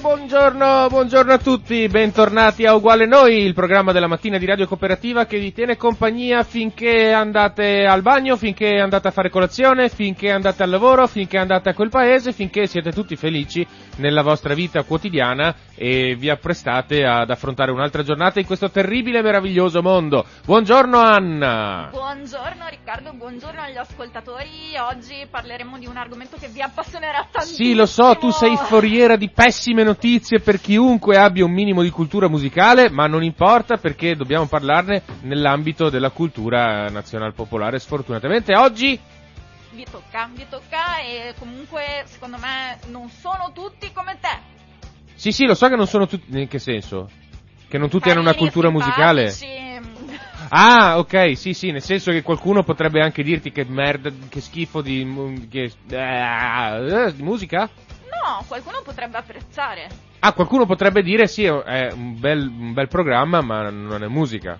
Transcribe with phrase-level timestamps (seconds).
[0.00, 5.26] buongiorno, buongiorno a tutti, bentornati a Uguale Noi, il programma della mattina di Radio Cooperativa
[5.26, 10.62] che vi tiene compagnia finché andate al bagno, finché andate a fare colazione, finché andate
[10.62, 13.66] al lavoro, finché andate a quel paese, finché siete tutti felici
[14.00, 19.22] nella vostra vita quotidiana e vi apprestate ad affrontare un'altra giornata in questo terribile e
[19.22, 20.24] meraviglioso mondo.
[20.44, 21.88] Buongiorno Anna!
[21.92, 24.76] Buongiorno Riccardo, buongiorno agli ascoltatori.
[24.78, 27.68] Oggi parleremo di un argomento che vi appassionerà tantissimo.
[27.68, 31.90] Sì, lo so, tu sei foriera di pessime notizie per chiunque abbia un minimo di
[31.90, 37.78] cultura musicale, ma non importa perché dobbiamo parlarne nell'ambito della cultura nazional popolare.
[37.78, 38.98] Sfortunatamente oggi
[39.72, 44.58] vi tocca, vi tocca e comunque secondo me non sono tutti come te.
[45.14, 46.38] Sì, sì, lo so che non sono tutti.
[46.38, 47.08] In che senso?
[47.68, 49.32] Che non tutti hanno una cultura musicale?
[50.48, 54.80] Ah, ok, sì, sì, nel senso che qualcuno potrebbe anche dirti che merda, che schifo
[54.80, 57.68] di, che, eh, di musica?
[58.08, 59.88] No, qualcuno potrebbe apprezzare.
[60.18, 64.58] Ah, qualcuno potrebbe dire sì, è un bel, un bel programma, ma non è musica.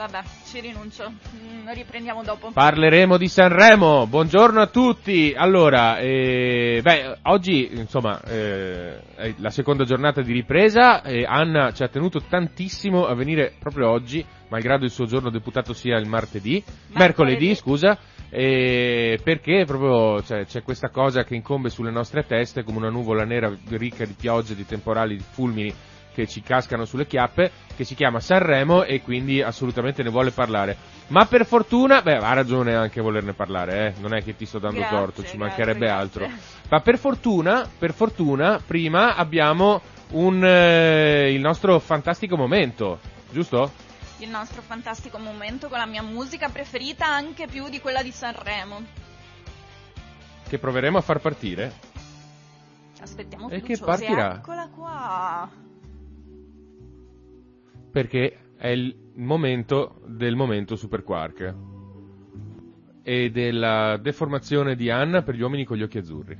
[0.00, 1.12] Vabbè, ci rinuncio.
[1.12, 2.52] Mm, riprendiamo dopo.
[2.52, 4.06] Parleremo di Sanremo.
[4.06, 5.34] Buongiorno a tutti.
[5.36, 11.02] Allora, eh, beh, oggi, insomma, eh, è la seconda giornata di ripresa.
[11.02, 15.74] Eh, Anna ci ha tenuto tantissimo a venire proprio oggi, malgrado il suo giorno deputato
[15.74, 17.98] sia il martedì, mercoledì, mercoledì scusa.
[18.30, 23.54] perché proprio cioè, c'è questa cosa che incombe sulle nostre teste come una nuvola nera
[23.68, 25.74] ricca di piogge, di temporali, di fulmini
[26.12, 30.76] che ci cascano sulle chiappe, che si chiama Sanremo e quindi assolutamente ne vuole parlare.
[31.08, 34.00] Ma per fortuna, beh, ha ragione anche a volerne parlare, eh?
[34.00, 35.94] non è che ti sto dando grazie, torto, ci mancherebbe grazie.
[35.96, 36.30] altro.
[36.68, 43.00] Ma per fortuna, per fortuna, prima abbiamo un, eh, il nostro fantastico momento,
[43.30, 43.88] giusto?
[44.18, 48.82] Il nostro fantastico momento con la mia musica preferita anche più di quella di Sanremo.
[50.46, 51.72] Che proveremo a far partire.
[53.00, 54.36] Aspettiamo e che partirà.
[54.36, 55.69] Eccola qua
[57.90, 61.54] perché è il momento del momento Super Quark
[63.02, 66.38] e della deformazione di Anna per gli uomini con gli occhi azzurri.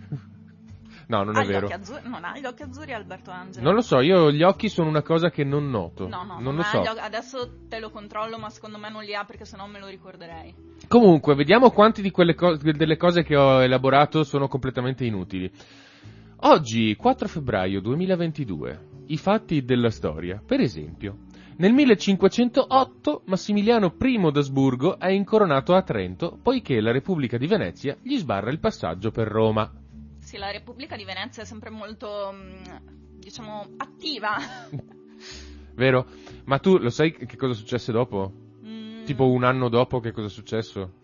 [1.10, 1.66] No, non ha è vero.
[1.66, 3.64] Azzurri, non ha gli occhi azzurri Alberto Angelo.
[3.64, 6.06] Non lo so, io gli occhi sono una cosa che non noto.
[6.06, 6.78] No, no, non, lo so.
[6.78, 9.88] Occhi, adesso te lo controllo, ma secondo me non li ha perché sennò me lo
[9.88, 10.54] ricorderei.
[10.86, 15.50] Comunque, vediamo quanti di quelle co- delle cose che ho elaborato sono completamente inutili.
[16.42, 20.40] Oggi, 4 febbraio 2022, i fatti della storia.
[20.44, 21.26] Per esempio,
[21.60, 28.16] nel 1508 Massimiliano I d'Asburgo è incoronato a Trento poiché la Repubblica di Venezia gli
[28.16, 29.70] sbarra il passaggio per Roma.
[30.20, 34.36] Sì, la Repubblica di Venezia è sempre molto, mm, diciamo, attiva.
[35.76, 36.06] Vero?
[36.44, 38.32] Ma tu lo sai che cosa successe dopo?
[38.64, 39.04] Mm.
[39.04, 40.99] Tipo un anno dopo che cosa è successo?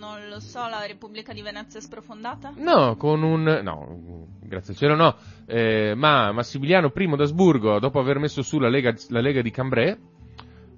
[0.00, 2.54] Non lo so, la Repubblica di Venezia è sprofondata?
[2.56, 3.42] No, con un...
[3.62, 8.70] no, grazie al cielo no, eh, ma Massimiliano I d'Asburgo, dopo aver messo su la
[8.70, 9.94] Lega, la Lega di Cambrai,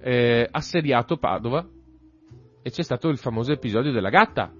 [0.01, 1.65] eh, assediato Padova
[2.63, 4.53] e c'è stato il famoso episodio della gatta.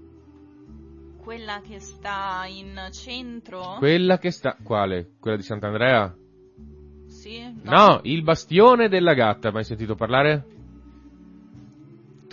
[1.21, 3.75] Quella che sta in centro?
[3.79, 4.55] Quella che sta...
[4.63, 5.15] quale?
[5.19, 6.15] Quella di Sant'Andrea?
[7.07, 7.53] Sì?
[7.63, 10.45] No, no il bastione della gatta, mai sentito parlare?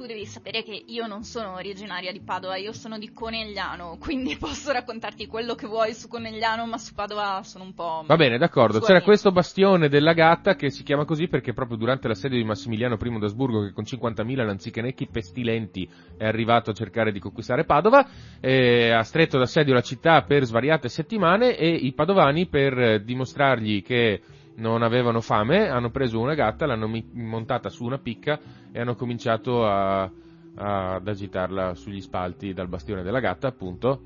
[0.01, 4.35] Tu devi sapere che io non sono originaria di Padova, io sono di Conegliano, quindi
[4.41, 8.03] posso raccontarti quello che vuoi su Conegliano, ma su Padova sono un po'...
[8.07, 8.81] Va bene, d'accordo.
[8.81, 12.97] C'era questo bastione della gatta che si chiama così perché proprio durante l'assedio di Massimiliano
[12.99, 15.87] I d'Asburgo, che con 50.000 lanzichenecchi pestilenti
[16.17, 18.09] è arrivato a cercare di conquistare Padova,
[18.41, 24.23] eh, ha stretto d'assedio la città per svariate settimane e i padovani per dimostrargli che
[24.61, 28.39] non avevano fame, hanno preso una gatta, l'hanno montata su una picca
[28.71, 34.03] e hanno cominciato a, a, ad agitarla sugli spalti dal bastione della gatta, appunto,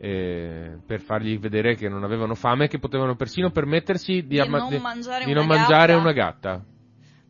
[0.00, 4.38] eh, per fargli vedere che non avevano fame e che potevano persino permettersi di, di
[4.38, 6.64] amma- non, mangiare, di una non mangiare una gatta.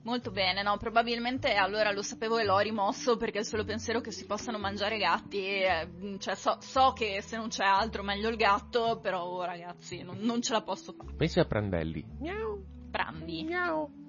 [0.03, 4.11] Molto bene, no, probabilmente allora lo sapevo e l'ho rimosso perché il solo pensiero che
[4.11, 8.37] si possano mangiare gatti, eh, cioè so, so, che se non c'è altro meglio il
[8.37, 11.13] gatto, però oh, ragazzi non, non, ce la posso fare.
[11.15, 12.05] Pensi a Prandelli.
[12.21, 12.65] Miau.
[12.91, 13.45] Prandi.
[13.45, 14.08] Miau.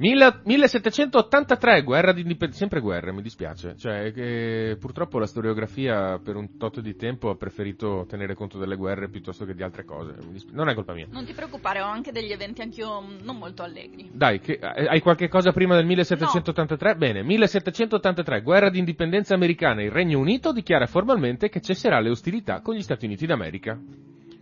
[0.00, 3.76] Mille- 1783, guerra di indipendenza, sempre guerre, mi dispiace.
[3.76, 8.76] Cioè, che purtroppo la storiografia per un tot di tempo ha preferito tenere conto delle
[8.76, 10.14] guerre piuttosto che di altre cose.
[10.52, 11.06] Non è colpa mia.
[11.10, 14.08] Non ti preoccupare, ho anche degli eventi anch'io mm, non molto allegri.
[14.10, 16.96] Dai, che- eh, hai qualche cosa prima del 1783?
[16.96, 19.82] Bene, 1783, guerra di indipendenza americana.
[19.82, 23.78] Il Regno Unito dichiara formalmente che cesserà le ostilità con gli Stati Uniti d'America.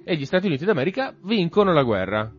[0.04, 2.32] E gli Stati Uniti d'America vincono la guerra.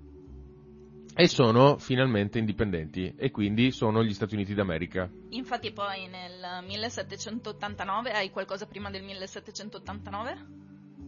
[1.19, 3.13] E sono finalmente indipendenti.
[3.17, 5.11] E quindi sono gli Stati Uniti d'America.
[5.31, 10.37] Infatti poi nel 1789, hai qualcosa prima del 1789?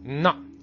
[0.02, 0.61] No.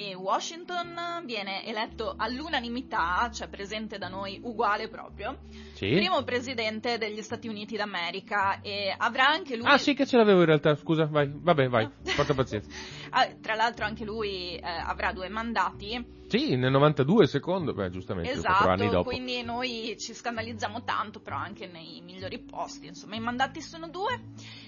[0.00, 5.40] E Washington viene eletto all'unanimità, cioè presente da noi uguale proprio,
[5.74, 5.90] Sì?
[5.90, 9.66] primo presidente degli Stati Uniti d'America e avrà anche lui...
[9.66, 11.86] Ah sì che ce l'avevo in realtà, scusa, vai, vabbè, vai,
[12.16, 12.70] porta pazienza.
[13.12, 16.18] Ah, tra l'altro anche lui eh, avrà due mandati.
[16.28, 19.10] Sì, nel 92 secondo, beh giustamente, Esatto, dopo.
[19.10, 24.18] quindi noi ci scandalizziamo tanto, però anche nei migliori posti, insomma i mandati sono due.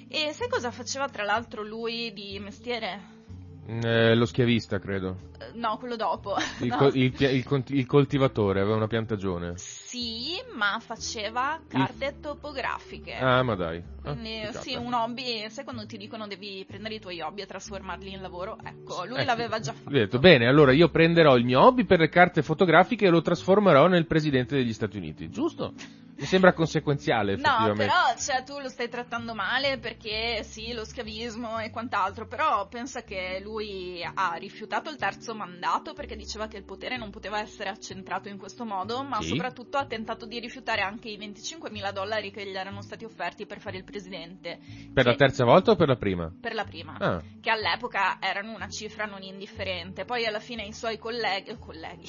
[0.08, 3.20] E sai cosa faceva tra l'altro lui di mestiere?
[3.64, 5.16] Eh, lo schiavista, credo.
[5.38, 6.34] Eh, No, quello dopo.
[6.60, 6.76] Il, No.
[6.76, 9.52] co- il il il coltivatore, aveva una piantagione.
[9.56, 13.14] Sì, ma faceva carte topografiche.
[13.14, 13.82] Ah, ma dai.
[14.04, 17.46] Ah, Quindi, sì, un hobby, sai quando ti dicono devi prendere i tuoi hobby e
[17.46, 18.56] trasformarli in lavoro?
[18.64, 19.88] Ecco, lui Eh, l'aveva già fatto.
[19.88, 23.22] Ho detto, bene, allora io prenderò il mio hobby per le carte fotografiche e lo
[23.22, 25.28] trasformerò nel presidente degli Stati Uniti.
[25.28, 25.74] Giusto?
[26.22, 31.58] Mi sembra conseguenziale, No, però cioè, tu lo stai trattando male perché sì, lo schiavismo
[31.58, 36.62] e quant'altro, però pensa che lui ha rifiutato il terzo mandato perché diceva che il
[36.62, 39.30] potere non poteva essere accentrato in questo modo, ma Sì.
[39.30, 43.44] soprattutto ha tentato di rifiutare anche i 25 mila dollari che gli erano stati offerti
[43.44, 44.60] per fare il presidente.
[44.94, 46.32] Per la Che- terza volta o per la prima?
[46.40, 46.96] Per la prima.
[47.00, 50.04] Ah, Che all'epoca erano una cifra non indifferente.
[50.04, 52.06] Poi alla fine i suoi colleghi, colleghi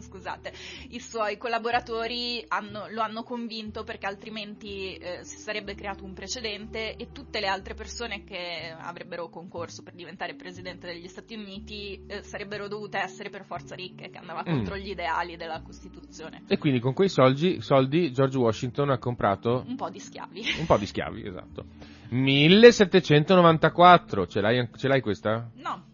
[0.02, 0.52] scusate,
[0.90, 6.96] i suoi collaboratori hanno- lo hanno convinto perché altrimenti eh, si sarebbe creato un precedente
[6.96, 12.22] e tutte le altre persone che avrebbero concorso per diventare presidente degli Stati Uniti eh,
[12.22, 14.54] sarebbero dovute essere per forza ricche, che andava Mm.
[14.54, 16.42] contro gli ideali della Costituzione.
[16.46, 20.42] e quindi con quei soldi, soldi George Washington ha comprato Un po' di schiavi.
[20.60, 21.64] un po' di schiavi, esatto.
[22.10, 25.50] 1794, ce l'hai, ce l'hai questa?
[25.56, 25.84] No,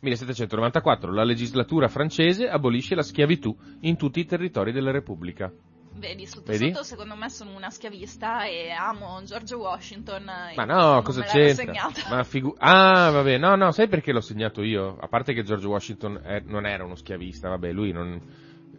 [0.00, 5.52] 1794, la legislatura francese abolisce la schiavitù in tutti i territori della Repubblica.
[5.98, 6.70] Vedi, sotto Vedi?
[6.70, 10.28] sotto secondo me sono una schiavista e amo George Washington.
[10.50, 11.90] e Ma no, cosa c'entra?
[12.08, 14.96] Ma figu- ah, vabbè, no, no, sai perché l'ho segnato io?
[15.00, 18.20] A parte che George Washington è- non era uno schiavista, vabbè, lui non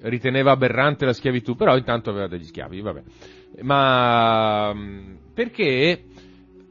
[0.02, 3.04] riteneva aberrante la schiavitù, però intanto aveva degli schiavi, vabbè.
[3.64, 6.06] Ma mm, perché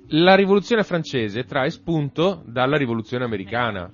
[0.08, 3.92] la rivoluzione francese trae spunto dalla rivoluzione americana.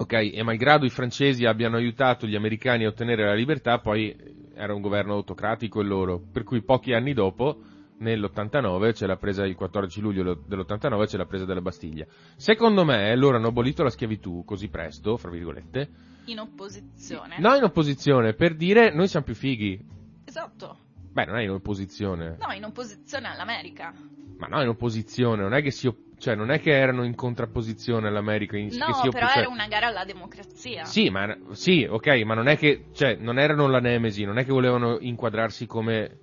[0.00, 4.16] Ok, e malgrado i francesi abbiano aiutato gli americani a ottenere la libertà, poi
[4.54, 7.60] era un governo autocratico il loro, per cui pochi anni dopo,
[7.98, 12.06] nell'89, ce l'ha presa il 14 luglio dell'89, ce l'ha presa dalla Bastiglia.
[12.36, 15.90] Secondo me loro hanno abolito la schiavitù così presto, fra virgolette,
[16.24, 17.36] In opposizione.
[17.38, 19.78] no in opposizione, per dire noi siamo più fighi.
[20.24, 20.78] Esatto.
[21.12, 23.92] Beh, non è in opposizione, No, in opposizione all'America.
[24.40, 27.14] Ma no in opposizione, non è che si op- cioè non è che erano in
[27.14, 30.84] contrapposizione all'America, in- che No, oppo- però cioè- era una gara alla democrazia.
[30.84, 34.44] Sì, ma sì, ok, ma non è che, cioè, non erano la Nemesi, non è
[34.44, 36.18] che volevano inquadrarsi come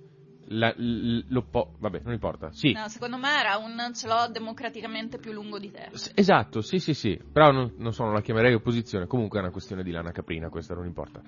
[0.50, 2.50] la, l'oppo- vabbè, non importa.
[2.52, 2.72] Sì.
[2.72, 5.88] No, secondo me era un ce l'ho democraticamente più lungo di te.
[5.92, 7.20] S- Esatto, sì, sì, sì.
[7.32, 9.06] Però non, non so, non la chiamerei opposizione.
[9.06, 11.20] Comunque è una questione di lana caprina, questa non importa.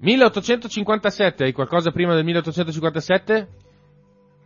[0.00, 3.48] 1857, hai qualcosa prima del 1857?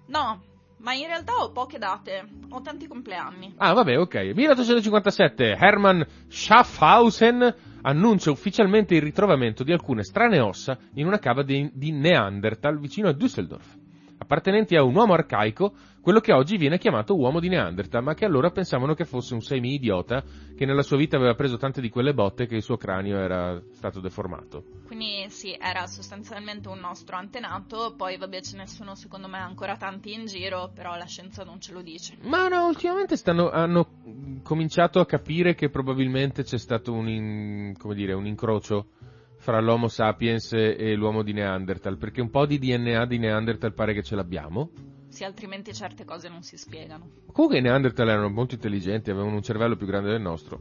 [0.06, 0.42] No,
[0.78, 2.26] ma in realtà ho poche date.
[2.50, 3.54] Ho tanti compleanni.
[3.56, 4.32] Ah, vabbè, ok.
[4.34, 11.70] 1857, Hermann Schaffhausen annuncia ufficialmente il ritrovamento di alcune strane ossa in una cava di,
[11.72, 13.76] di Neanderthal vicino a Düsseldorf,
[14.18, 15.72] appartenenti a un uomo arcaico,
[16.08, 19.42] quello che oggi viene chiamato uomo di Neanderthal, ma che allora pensavano che fosse un
[19.42, 20.24] semi-idiota
[20.56, 23.60] che nella sua vita aveva preso tante di quelle botte che il suo cranio era
[23.72, 24.64] stato deformato.
[24.86, 27.92] Quindi sì, era sostanzialmente un nostro antenato.
[27.94, 31.60] Poi vabbè ce ne sono secondo me ancora tanti in giro, però la scienza non
[31.60, 32.16] ce lo dice.
[32.22, 37.94] Ma no, ultimamente stanno, hanno cominciato a capire che probabilmente c'è stato un, in- come
[37.94, 38.92] dire, un incrocio
[39.36, 43.92] fra l'Homo sapiens e l'uomo di Neanderthal, perché un po' di DNA di Neanderthal pare
[43.92, 44.70] che ce l'abbiamo.
[45.18, 47.10] Sì, altrimenti certe cose non si spiegano.
[47.32, 50.60] Comunque i Neanderthal erano molto intelligenti, avevano un cervello più grande del nostro.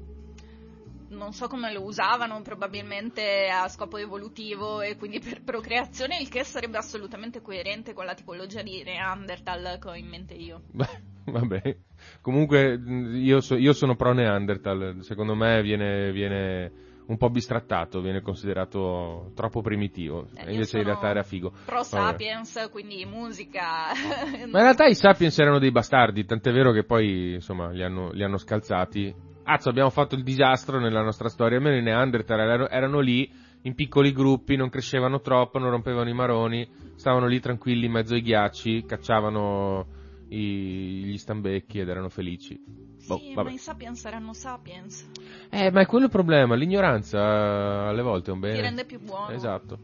[1.09, 6.43] Non so come lo usavano, probabilmente a scopo evolutivo e quindi per procreazione, il che
[6.43, 10.63] sarebbe assolutamente coerente con la tipologia di Neanderthal che ho in mente io.
[10.73, 11.77] Beh, vabbè.
[12.21, 12.81] Comunque
[13.13, 16.71] io, so- io sono pro Neanderthal, secondo me viene, viene
[17.07, 21.51] un po' bistrattato, viene considerato troppo primitivo, Eh, invece in realtà era figo.
[21.65, 21.85] Pro Vabbè.
[21.85, 23.91] sapiens, quindi musica.
[24.51, 28.11] Ma in realtà i Sapiens erano dei bastardi, tant'è vero che poi, insomma, li hanno,
[28.11, 29.13] li hanno scalzati.
[29.43, 33.75] Azzo, abbiamo fatto il disastro nella nostra storia, almeno i Neanderthal erano, erano lì, in
[33.75, 38.21] piccoli gruppi, non crescevano troppo, non rompevano i maroni, stavano lì tranquilli in mezzo ai
[38.21, 39.95] ghiacci, cacciavano
[40.29, 42.59] i- gli stambecchi ed erano felici.
[43.07, 43.49] Boh, sì, vabbè.
[43.49, 45.09] ma i sapiens saranno sapiens.
[45.49, 48.55] Eh, ma è quello il problema, l'ignoranza eh, alle volte è un bene.
[48.55, 49.29] Ti rende più buono.
[49.31, 49.77] Esatto.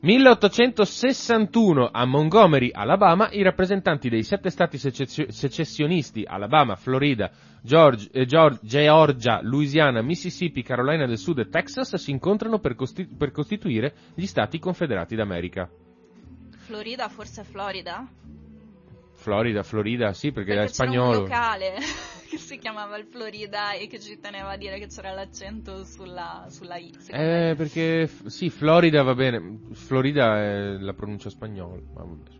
[0.00, 7.30] 1861 a Montgomery, Alabama, i rappresentanti dei sette stati secessionisti, Alabama, Florida,
[7.62, 13.06] George- eh, Geor- Georgia, Louisiana, Mississippi, Carolina del Sud e Texas, si incontrano per, costi-
[13.06, 15.70] per costituire gli Stati Confederati d'America.
[16.66, 18.04] Florida, forse Florida?
[19.22, 21.18] Florida, Florida, sì, perché, Perché è c'era un spagnolo.
[21.20, 21.74] locale
[22.28, 26.46] che si chiamava il Florida e che ci teneva a dire che c'era l'accento sulla,
[26.50, 26.92] sulla I.
[27.08, 27.16] Eh,
[27.48, 27.54] me.
[27.56, 32.30] perché, sì, Florida va bene, Florida è la pronuncia spagnola, ma vabbè.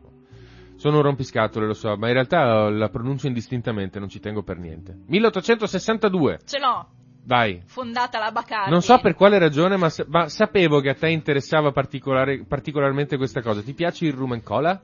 [0.77, 4.59] Sono un rompiscatole, lo so, ma in realtà la pronuncio indistintamente, non ci tengo per
[4.59, 4.97] niente.
[5.07, 6.89] 1862, Ce l'ho,
[7.25, 7.63] vai.
[7.67, 8.71] fondata la Bacardi.
[8.71, 13.43] Non so per quale ragione, ma, ma sapevo che a te interessava particolare- particolarmente questa
[13.43, 13.63] cosa.
[13.63, 14.83] Ti piace il rum and cola?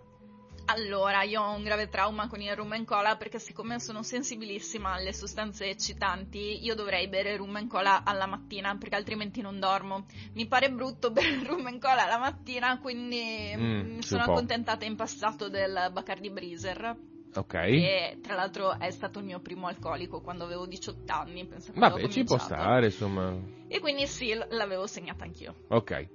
[0.70, 4.92] Allora, io ho un grave trauma con il rum and cola perché siccome sono sensibilissima
[4.92, 10.04] alle sostanze eccitanti, io dovrei bere rum and cola alla mattina perché altrimenti non dormo.
[10.34, 14.08] Mi pare brutto bere il rum and cola alla mattina, quindi Mm, mm, mi sì,
[14.08, 16.96] sono accontentata in passato del Bacardi Breezer.
[17.34, 17.52] Ok.
[17.52, 21.48] Che tra l'altro è stato il mio primo alcolico quando avevo 18 anni.
[21.74, 23.34] Vabbè, ci può stare, insomma.
[23.68, 25.54] E quindi sì, l'avevo segnata anch'io.
[25.68, 26.08] Ok.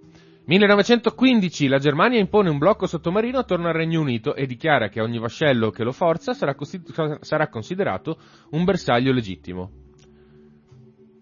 [0.46, 5.18] 1915 la Germania impone un blocco sottomarino attorno al Regno Unito e dichiara che ogni
[5.18, 6.82] vascello che lo forza sarà, costi-
[7.22, 8.18] sarà considerato
[8.52, 9.72] un bersaglio legittimo.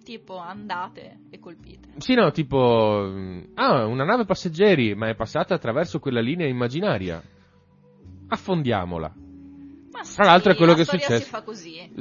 [0.03, 1.89] Tipo andate e colpite.
[1.97, 3.03] Sì, no, tipo...
[3.07, 7.21] mm, Ah, una nave passeggeri, ma è passata attraverso quella linea immaginaria.
[8.27, 9.13] Affondiamola.
[9.91, 11.23] Ma sì, Tra l'altro è quello la che è successo.
[11.23, 11.91] si fa così.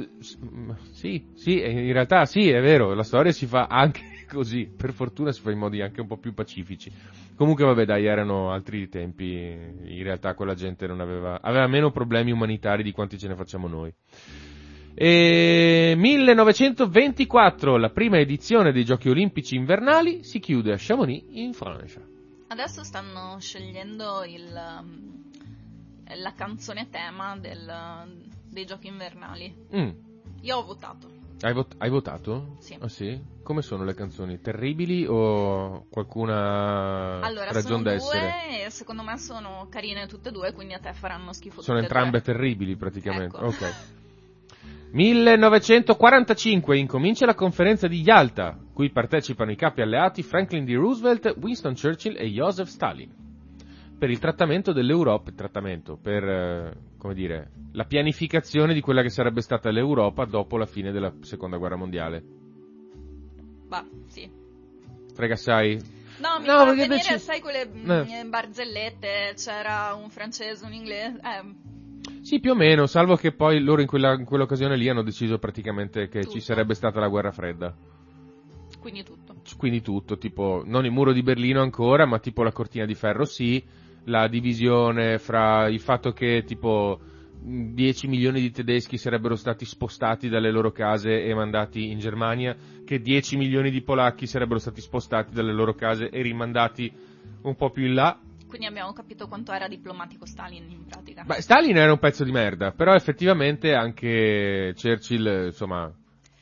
[0.43, 4.01] Mm, Sì, sì, in realtà sì, è vero, la storia si fa anche
[4.35, 6.91] così, per fortuna si fa in modi anche un po' più pacifici.
[7.35, 12.31] Comunque vabbè dai, erano altri tempi, in realtà quella gente non aveva, aveva meno problemi
[12.31, 13.93] umanitari di quanti ce ne facciamo noi.
[14.93, 22.01] E 1924, la prima edizione dei Giochi Olimpici invernali si chiude a Chamonix in Francia.
[22.47, 29.55] Adesso stanno scegliendo il, la canzone tema del- dei giochi invernali.
[29.73, 29.89] Mm.
[30.41, 31.20] Io ho votato.
[31.43, 32.57] Hai, vot- hai votato?
[32.59, 32.77] Sì.
[32.79, 33.19] Ah sì?
[33.41, 34.39] Come sono le canzoni?
[34.39, 38.19] Terribili o qualcuna Allora, ragion sono d'essere?
[38.47, 41.79] due e secondo me sono carine tutte e due, quindi a te faranno schifo Sono
[41.79, 42.33] entrambe due.
[42.33, 43.35] terribili praticamente.
[43.37, 43.45] Ecco.
[43.47, 43.73] Ok.
[44.91, 50.73] 1945 incomincia la conferenza di Yalta, cui partecipano i capi alleati Franklin D.
[50.75, 53.30] Roosevelt, Winston Churchill e Joseph Stalin.
[54.01, 59.11] Per il trattamento dell'Europa, il trattamento, per, eh, come dire, la pianificazione di quella che
[59.11, 62.23] sarebbe stata l'Europa dopo la fine della seconda guerra mondiale.
[63.67, 64.27] Bah, sì.
[65.13, 65.75] Frega assai?
[66.17, 68.25] No, mi No, fa perché deci- sai, quelle mm, Eh.
[68.25, 73.81] barzellette, c'era un francese, un inglese, eh, Sì, più o meno, salvo che poi loro
[73.81, 76.31] in, quella, in quell'occasione lì hanno deciso praticamente che Tutto.
[76.31, 77.71] ci sarebbe stata la guerra fredda.
[78.79, 79.35] quindi tutto.
[79.57, 83.25] Quindi tutto, tipo, non il muro di Berlino ancora, ma tipo la cortina di ferro
[83.25, 83.63] sì,
[84.05, 86.99] la divisione fra il fatto che tipo
[87.43, 92.55] 10 milioni di tedeschi sarebbero stati spostati dalle loro case e mandati in Germania,
[92.85, 96.91] che 10 milioni di polacchi sarebbero stati spostati dalle loro case e rimandati
[97.41, 98.19] un po' più in là.
[98.47, 101.23] Quindi abbiamo capito quanto era diplomatico Stalin in pratica.
[101.23, 105.91] Beh, Stalin era un pezzo di merda, però effettivamente anche Churchill, insomma,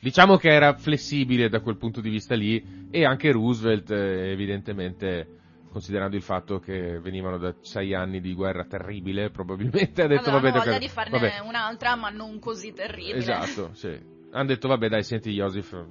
[0.00, 5.39] diciamo che era flessibile da quel punto di vista lì e anche Roosevelt, eh, evidentemente,
[5.70, 10.40] considerando il fatto che venivano da sei anni di guerra terribile, probabilmente ha detto Avevano
[10.50, 13.16] vabbè, voglia da- di farne vabbè, un'altra, ma non così terribile.
[13.16, 13.98] esatto, sì.
[14.32, 15.84] Hanno detto vabbè dai, senti Joseph,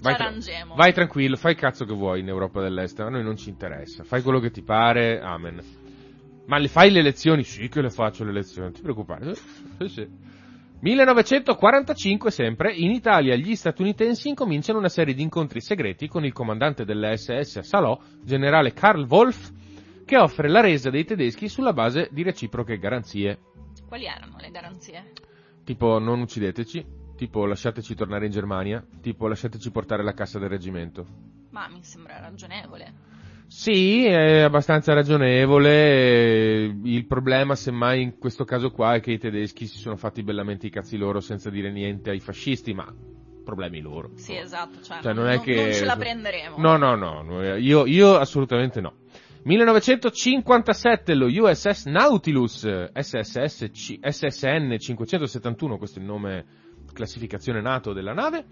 [0.00, 0.32] vai, tra-
[0.74, 4.04] vai tranquillo, fai il cazzo che vuoi in Europa dell'Est, a noi non ci interessa,
[4.04, 5.60] fai quello che ti pare, amen.
[6.46, 7.42] Ma le fai le elezioni?
[7.42, 9.34] Sì che le faccio le elezioni, non ti preoccupare.
[9.78, 10.08] Sì, sì.
[10.84, 16.84] 1945 sempre, in Italia gli statunitensi incominciano una serie di incontri segreti con il comandante
[16.84, 19.50] dell'SS a Salò, generale Karl Wolf,
[20.04, 23.38] che offre la resa dei tedeschi sulla base di reciproche garanzie.
[23.88, 25.12] Quali erano le garanzie?
[25.64, 26.84] Tipo non uccideteci,
[27.16, 31.06] tipo lasciateci tornare in Germania, tipo lasciateci portare la cassa del reggimento.
[31.48, 33.13] Ma mi sembra ragionevole.
[33.46, 36.64] Sì, è abbastanza ragionevole.
[36.82, 40.66] Il problema, semmai, in questo caso qua è che i tedeschi si sono fatti bellamente
[40.66, 42.92] i cazzi loro senza dire niente ai fascisti, ma
[43.44, 44.10] problemi loro.
[44.16, 46.56] Sì, esatto, cioè, Cioè, non, non è che- non ce la prenderemo.
[46.58, 48.94] No, no, no, io, io assolutamente no.
[49.44, 56.44] 1957 lo USS Nautilus SSS, C- SSN 571, questo è il nome
[56.94, 58.46] classificazione NATO della nave,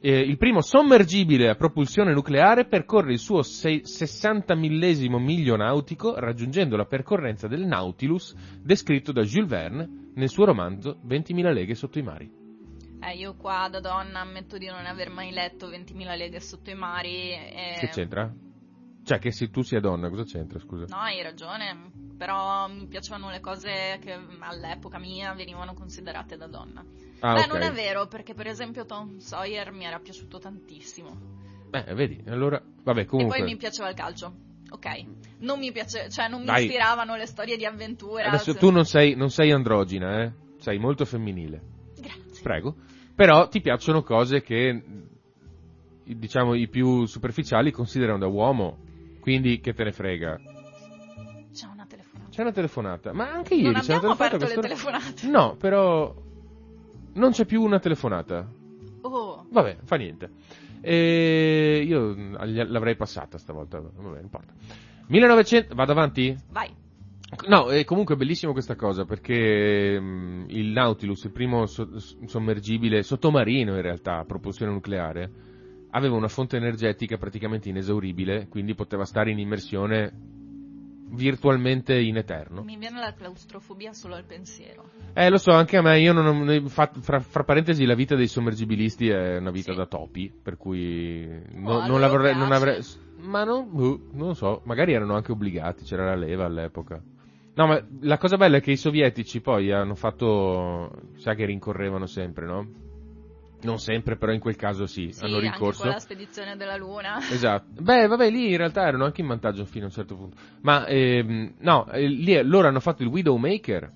[0.00, 6.18] eh, il primo sommergibile a propulsione nucleare percorre il suo sei- 60 millesimo miglio nautico
[6.18, 11.98] raggiungendo la percorrenza del Nautilus descritto da Jules Verne nel suo romanzo 20.000 leghe sotto
[11.98, 12.30] i mari.
[13.00, 16.74] Eh, io qua da donna ammetto di non aver mai letto 20.000 leghe sotto i
[16.74, 17.30] mari.
[17.30, 17.76] E...
[17.78, 18.32] Che c'entra?
[19.04, 20.86] Cioè che se tu sia donna, cosa c'entra, scusa?
[20.88, 26.82] No, hai ragione, però mi piacevano le cose che all'epoca mia venivano considerate da donna.
[27.20, 27.46] Ah, Beh, ok.
[27.52, 31.16] non è vero, perché per esempio Tom Sawyer mi era piaciuto tantissimo.
[31.68, 33.36] Beh, vedi, allora, vabbè, comunque.
[33.36, 34.32] E poi mi piaceva il calcio.
[34.70, 34.86] Ok.
[35.40, 36.64] Non mi piace, cioè non mi Dai.
[36.64, 38.28] ispiravano le storie di avventura.
[38.28, 40.32] Adesso se- tu non sei, non sei androgina, eh?
[40.58, 41.60] Sei molto femminile.
[41.98, 42.42] Grazie.
[42.42, 42.74] Prego.
[43.14, 44.82] Però ti piacciono cose che,
[46.04, 48.78] diciamo, i più superficiali considerano da uomo.
[49.24, 50.38] Quindi che te ne frega.
[51.50, 52.28] C'è una telefonata.
[52.28, 53.12] C'è una telefonata.
[53.14, 54.36] Ma anche ieri non c'è una abbiamo telefonata.
[54.36, 55.26] aperto le telefonate.
[55.28, 56.14] No, però.
[57.14, 58.46] Non c'è più una telefonata.
[59.00, 60.28] Oh, Vabbè, fa niente.
[60.82, 62.34] E io mm,
[62.68, 63.80] l'avrei passata stavolta.
[63.80, 64.52] Vabbè, non importa.
[65.06, 65.74] 1900.
[65.74, 66.36] Vado avanti?
[66.50, 66.68] vai.
[67.48, 73.74] No, è comunque bellissimo questa cosa perché mm, il Nautilus, il primo so- sommergibile sottomarino
[73.74, 75.30] in realtà a propulsione nucleare,
[75.94, 80.12] aveva una fonte energetica praticamente inesauribile, quindi poteva stare in immersione
[81.14, 82.62] virtualmente in eterno.
[82.62, 84.90] Mi viene la claustrofobia solo al pensiero.
[85.14, 88.26] Eh, lo so, anche a me, io non ho, fra, fra parentesi, la vita dei
[88.26, 89.78] sommergibilisti è una vita Sì.
[89.78, 92.82] da topi, per cui no- Oh, non la vorrei, non avrei,
[93.18, 97.00] ma non, boh, non lo so, magari erano anche obbligati, c'era la leva all'epoca.
[97.54, 102.06] No, ma la cosa bella è che i sovietici poi hanno fatto, sa che rincorrevano
[102.06, 102.82] sempre, no?
[103.64, 105.82] Non sempre, però in quel caso sì, Sì, hanno anche rincorso.
[105.82, 107.18] con la spedizione della Luna.
[107.18, 107.80] Esatto.
[107.80, 110.36] Beh, vabbè, lì in realtà erano anche in vantaggio fino a un certo punto.
[110.60, 113.90] Ma, ehm, no, eh, lì loro hanno fatto il Widowmaker.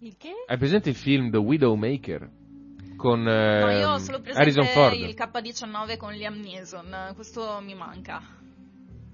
[0.00, 0.30] Il che?
[0.46, 2.28] Hai presente il film The Widowmaker?
[2.96, 4.94] Con No, ehm, io ho solo Harrison presente Ford.
[4.94, 8.20] il K-19 con Liam Neeson, questo mi manca.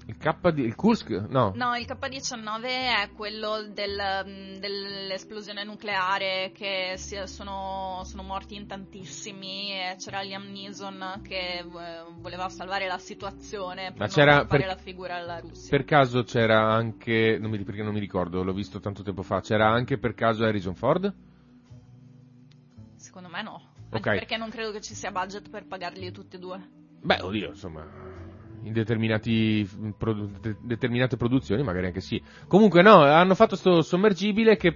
[0.09, 1.09] Il K il Kursk?
[1.29, 1.53] No.
[1.57, 8.69] No, il K-19 è quello del, mm, dell'esplosione nucleare che si- sono, sono morti in
[8.69, 11.65] tantissimi e c'era Liam Neeson che eh,
[12.21, 15.71] voleva salvare la situazione per Ma c'era- fare per- la figura alla Russia.
[15.77, 17.37] Per caso c'era anche...
[17.41, 19.41] Non mi, perché non mi ricordo, l'ho visto tanto tempo fa.
[19.41, 21.13] C'era anche per caso Harrison Ford?
[22.95, 23.61] Secondo me no.
[23.91, 24.19] Anche Ok.
[24.19, 26.61] perché non credo che ci sia budget per pagarli tutti e due.
[27.03, 27.85] Beh, oddio, insomma...
[28.67, 32.21] In produ- de- determinate produzioni magari anche sì.
[32.49, 34.73] Comunque no, hanno fatto sto sommergibile che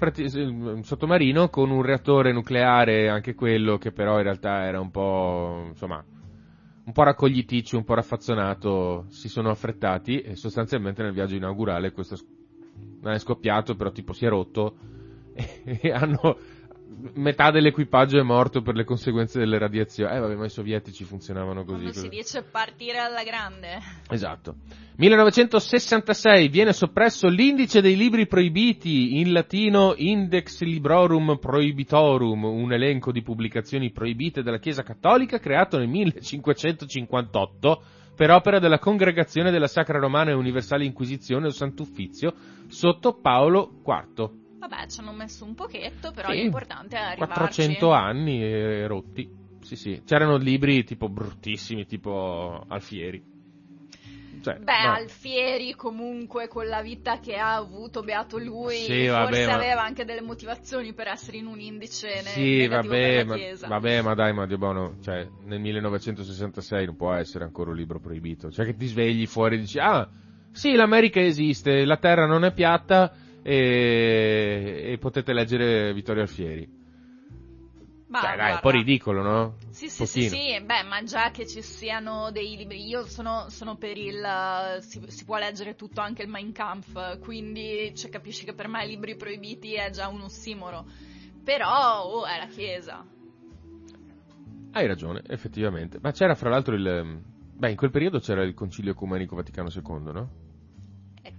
[0.82, 6.04] sottomarino con un reattore nucleare, anche quello che però in realtà era un po', insomma,
[6.84, 12.16] un po' raccogliticcio, un po' raffazzonato, si sono affrettati e sostanzialmente nel viaggio inaugurale questo
[13.00, 14.76] non è scoppiato, però tipo si è rotto
[15.34, 16.38] e hanno
[17.14, 20.14] metà dell'equipaggio è morto per le conseguenze delle radiazioni.
[20.14, 21.82] Eh vabbè, ma i sovietici funzionavano così.
[21.82, 22.08] Quando si così.
[22.08, 23.78] dice partire alla grande.
[24.08, 24.56] Esatto.
[24.96, 33.22] 1966 viene soppresso l'indice dei libri proibiti, in latino Index Librorum Prohibitorum, un elenco di
[33.22, 37.82] pubblicazioni proibite dalla Chiesa Cattolica creato nel 1558
[38.14, 42.34] per opera della Congregazione della Sacra Romana e Universale Inquisizione o Sant'Uffizio
[42.68, 44.39] sotto Paolo IV.
[44.60, 47.34] Vabbè, ci hanno messo un pochetto, però Sì, l'importante è arrivarci.
[47.34, 49.26] 400 anni e rotti.
[49.58, 50.02] Sì, sì.
[50.04, 53.22] C'erano libri tipo bruttissimi, tipo Alfieri.
[54.42, 54.92] Cioè, Beh, no.
[54.92, 59.82] Alfieri comunque con la vita che ha avuto, beato lui, Sì, vabbè, forse ma- aveva
[59.82, 64.46] anche delle motivazioni per essere in un indice Sì, vabbè ma, vabbè, ma dai, ma
[64.46, 68.50] Dio buono, cioè, nel 1966 non può essere ancora un libro proibito.
[68.50, 70.08] Cioè, che ti svegli fuori e dici, ah,
[70.52, 76.78] sì, l'America esiste, la Terra non è piatta e, e potete leggere Vittorio Alfieri.
[78.10, 79.56] Ma cioè, dai, è un po' ridicolo, no?
[79.68, 83.76] Sì, sì, sì, sì, beh, ma già che ci siano dei libri, io sono, sono
[83.76, 88.52] per il, si, si può leggere tutto anche il Mein Kampf, quindi cioè, capisci che
[88.52, 90.84] per me libri proibiti è già un ossimoro,
[91.44, 93.06] però, oh, è la Chiesa.
[94.72, 95.98] Hai ragione, effettivamente.
[96.02, 97.22] Ma c'era fra l'altro il...
[97.54, 100.30] Beh, in quel periodo c'era il Concilio Ecumenico Vaticano II, no?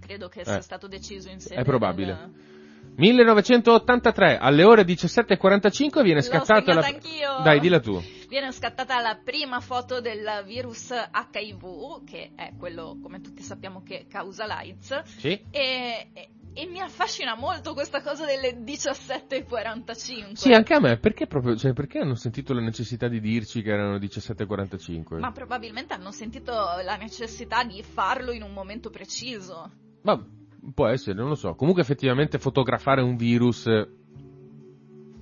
[0.04, 2.12] Credo che sia Eh, stato deciso in sede è probabile.
[2.14, 2.50] del-
[2.96, 6.84] 1983, alle ore 17.45 viene scattata la...
[6.84, 7.40] anch'io.
[7.42, 8.02] Dai, dilla tu.
[8.28, 14.06] Viene scattata la prima foto del virus HIV, che è quello, come tutti sappiamo, che
[14.10, 15.02] causa l'AIDS.
[15.04, 15.28] Sì?
[15.50, 20.32] E, e e mi affascina molto questa cosa delle 17.45.
[20.34, 23.70] Sì, anche a me, perché proprio, cioè, perché hanno sentito la necessità di dirci che
[23.70, 25.18] erano 17.45?
[25.18, 29.70] Ma probabilmente hanno sentito la necessità di farlo in un momento preciso.
[30.02, 30.24] Ma
[30.74, 31.54] può essere, non lo so.
[31.54, 33.88] Comunque effettivamente fotografare un virus Cioè,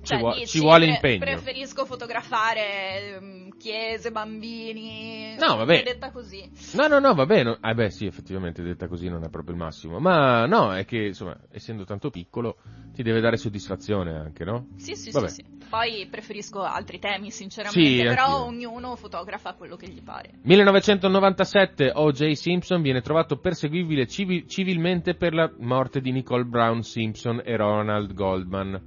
[0.01, 1.19] ci, vuo- dici, ci vuole impegno.
[1.25, 5.35] Preferisco fotografare ehm, chiese, bambini.
[5.37, 5.81] No, vabbè.
[5.81, 6.49] È detta così.
[6.73, 7.57] No, no, no, va bene.
[7.61, 9.99] Eh beh, sì, effettivamente detta così non è proprio il massimo.
[9.99, 12.57] Ma no, è che, insomma, essendo tanto piccolo,
[12.93, 14.67] ti deve dare soddisfazione anche, no?
[14.75, 15.27] Sì, sì, Vabbè.
[15.27, 15.60] sì, sì.
[15.71, 17.79] Poi preferisco altri temi, sinceramente.
[17.79, 18.69] Sì, però anch'io.
[18.69, 20.31] ognuno fotografa quello che gli pare.
[20.41, 22.31] 1997 O.J.
[22.33, 28.13] Simpson viene trovato perseguibile civi- civilmente per la morte di Nicole Brown Simpson e Ronald
[28.13, 28.81] Goldman.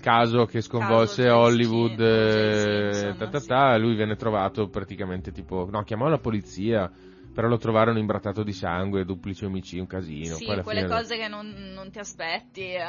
[0.00, 1.36] Caso che sconvolse Caso.
[1.36, 3.46] Hollywood, eh, Simpson, ta ta sì.
[3.46, 6.90] ta, lui venne trovato praticamente tipo, no, chiamò la polizia,
[7.34, 10.36] però lo trovarono imbrattato di sangue, duplice omicidio, un casino.
[10.36, 12.80] Sì, quelle fine- cose che non, non ti aspetti eh,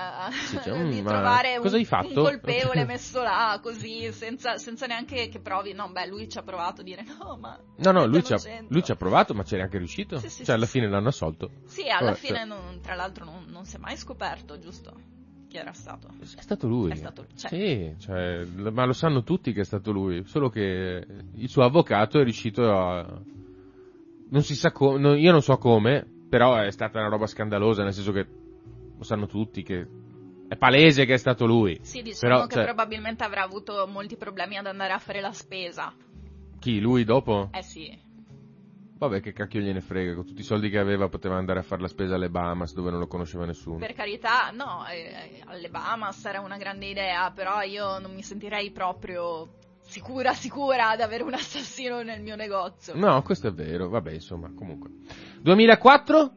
[0.45, 5.73] Sì, cioè, di trovare un, un colpevole messo là così senza, senza neanche che provi.
[5.73, 7.59] No, beh, lui ci ha provato a dire no, ma.
[7.77, 10.17] No, no, lui ci, ha, lui ci ha provato, ma c'era anche riuscito.
[10.19, 11.49] Sì, sì, cioè, alla fine l'hanno assolto.
[11.65, 14.93] Sì, alla Vabbè, fine, cioè- non- tra l'altro, non, non si è mai scoperto, giusto?
[15.49, 16.09] Chi era stato?
[16.19, 16.91] È stato lui.
[16.91, 21.03] È stato- cioè- Sì, cioè, ma lo sanno tutti che è stato lui, solo che
[21.33, 23.21] il suo avvocato è riuscito a...
[24.29, 27.93] Non si sa come, io non so come, però è stata una roba scandalosa, nel
[27.93, 28.27] senso che
[28.97, 29.87] lo sanno tutti che
[30.47, 31.79] è palese che è stato lui.
[31.81, 35.31] Sì, diciamo Però, che cioè- probabilmente avrà avuto molti problemi ad andare a fare la
[35.31, 35.93] spesa.
[36.59, 37.49] Chi, lui dopo?
[37.51, 38.03] Eh sì.
[38.97, 41.81] Vabbè, che cacchio gliene frega, con tutti i soldi che aveva poteva andare a fare
[41.81, 43.77] la spesa alle Bahamas dove non lo conosceva nessuno.
[43.77, 48.71] Per carità, no, eh, alle Bahamas era una grande idea, però io non mi sentirei
[48.71, 49.49] proprio
[49.85, 52.95] sicura, sicura ad avere un assassino nel mio negozio.
[52.95, 54.89] No, questo è vero, vabbè, insomma, comunque.
[55.41, 56.31] 2004?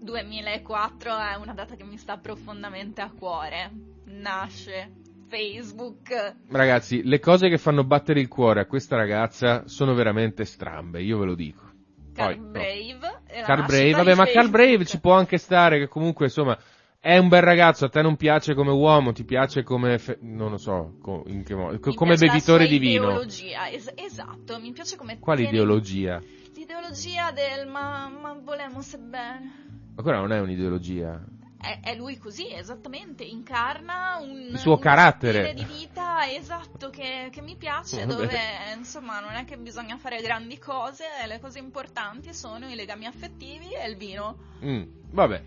[0.00, 3.70] 2004 è una data che mi sta profondamente a cuore.
[4.04, 4.92] Nasce
[5.28, 6.36] Facebook.
[6.48, 11.18] Ragazzi, le cose che fanno battere il cuore a questa ragazza sono veramente strambe, io
[11.18, 11.72] ve lo dico.
[12.14, 12.50] Carl no.
[12.50, 12.98] Brave.
[13.00, 14.50] la Carl Brave, vabbè, ma Carl.
[14.50, 16.56] Brave ci può anche stare, che comunque, insomma,
[17.04, 20.50] è un bel ragazzo, a te non piace come uomo, ti piace come, fe- non
[20.52, 23.04] lo so, co- in che modo, co- come bevitore di vino.
[23.10, 26.22] ideologia, es- esatto, mi piace come Quale tiene- ideologia?
[26.54, 29.52] L'ideologia del ma, ma volemo se bene.
[29.94, 31.22] Ma quella non è un'ideologia.
[31.60, 35.44] È, è lui così, esattamente, incarna un, Il suo uno carattere.
[35.48, 38.12] stile di vita esatto che, che mi piace, Vabbè.
[38.16, 38.38] dove
[38.76, 43.72] insomma non è che bisogna fare grandi cose, le cose importanti sono i legami affettivi
[43.72, 44.36] e il vino.
[44.64, 45.42] Mm, vabbè,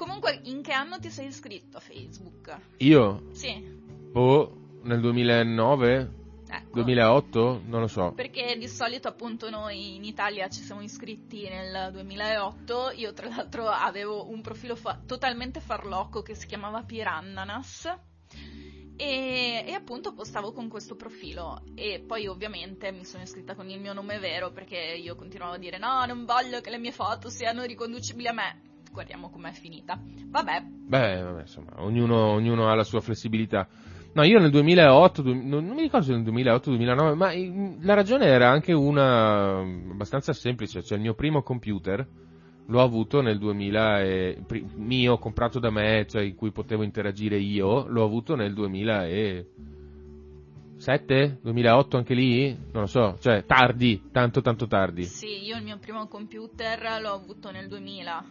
[0.00, 2.56] Comunque, in che anno ti sei iscritto a Facebook?
[2.78, 6.10] io, Sì, boh, nel 2009,
[6.48, 6.70] ecco.
[6.70, 8.10] 2008, non lo so.
[8.12, 13.68] Perché di solito appunto noi in Italia ci siamo iscritti nel 2008, io tra l'altro
[13.68, 17.94] avevo un profilo fa- totalmente farlocco che si chiamava Pirannanas
[18.96, 21.62] e, e appunto postavo con questo profilo.
[21.74, 25.58] E poi ovviamente mi sono iscritta con il mio nome vero perché io continuavo a
[25.58, 29.98] dire no non voglio che le mie foto siano riconducibili a me, guardiamo com'è finita,
[30.26, 33.68] vabbè Beh, vabbè, insomma, ognuno, ognuno ha la sua flessibilità.
[34.12, 37.30] No, io nel 2008, du- non, non mi ricordo se nel 2008-2009, ma
[37.82, 42.04] la ragione era anche una mm, abbastanza semplice, cioè il mio primo computer
[42.66, 44.38] l'ho avuto nel 2000, e,
[44.74, 51.96] mio, comprato da me, cioè in cui potevo interagire io, l'ho avuto nel 2007, 2008
[51.96, 52.48] anche lì?
[52.72, 55.04] Non lo so, cioè tardi, tanto tanto tardi.
[55.04, 58.24] sì io il mio primo computer l'ho avuto nel 2000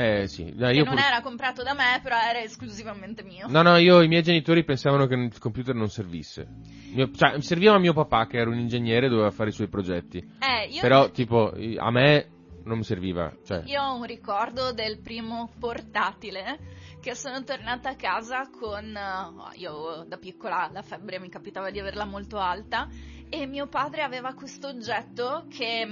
[0.00, 3.48] Eh sì, no, che non pur- era comprato da me però era esclusivamente mio.
[3.48, 6.46] No, no, io, i miei genitori pensavano che il computer non servisse.
[6.92, 9.66] Mio- cioè, serviva a mio papà, che era un ingegnere e doveva fare i suoi
[9.66, 10.18] progetti.
[10.18, 12.28] Eh, Però, tipo, i- a me
[12.62, 13.32] non mi serviva.
[13.44, 16.58] Cioè, io ho un ricordo del primo portatile
[17.00, 18.84] che sono tornata a casa con...
[18.96, 22.88] eh, io da piccola la febbre mi capitava di averla molto alta
[23.28, 25.86] e mio padre aveva questo oggetto che...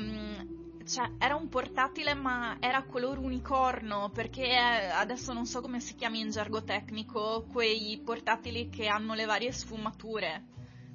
[0.86, 5.94] cioè, era un portatile ma era color unicorno perché eh, adesso non so come si
[5.94, 10.44] chiami in gergo tecnico quei portatili che hanno le varie sfumature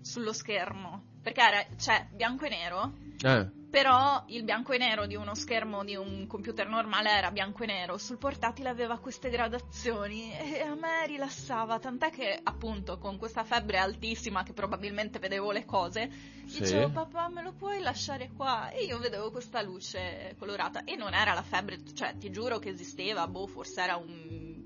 [0.01, 2.93] sullo schermo perché era, cioè, bianco e nero.
[3.23, 7.63] Eh, però il bianco e nero di uno schermo di un computer normale era bianco
[7.63, 10.29] e nero, sul portatile aveva queste gradazioni.
[10.34, 15.63] E a me rilassava, tant'è che appunto con questa febbre altissima che probabilmente vedevo le
[15.63, 16.12] cose,
[16.45, 16.60] Sì.
[16.60, 18.69] dicevo papà me lo puoi lasciare qua?
[18.71, 20.84] E io vedevo questa luce colorata.
[20.84, 24.61] E non era la febbre, cioè ti giuro che esisteva, boh forse era un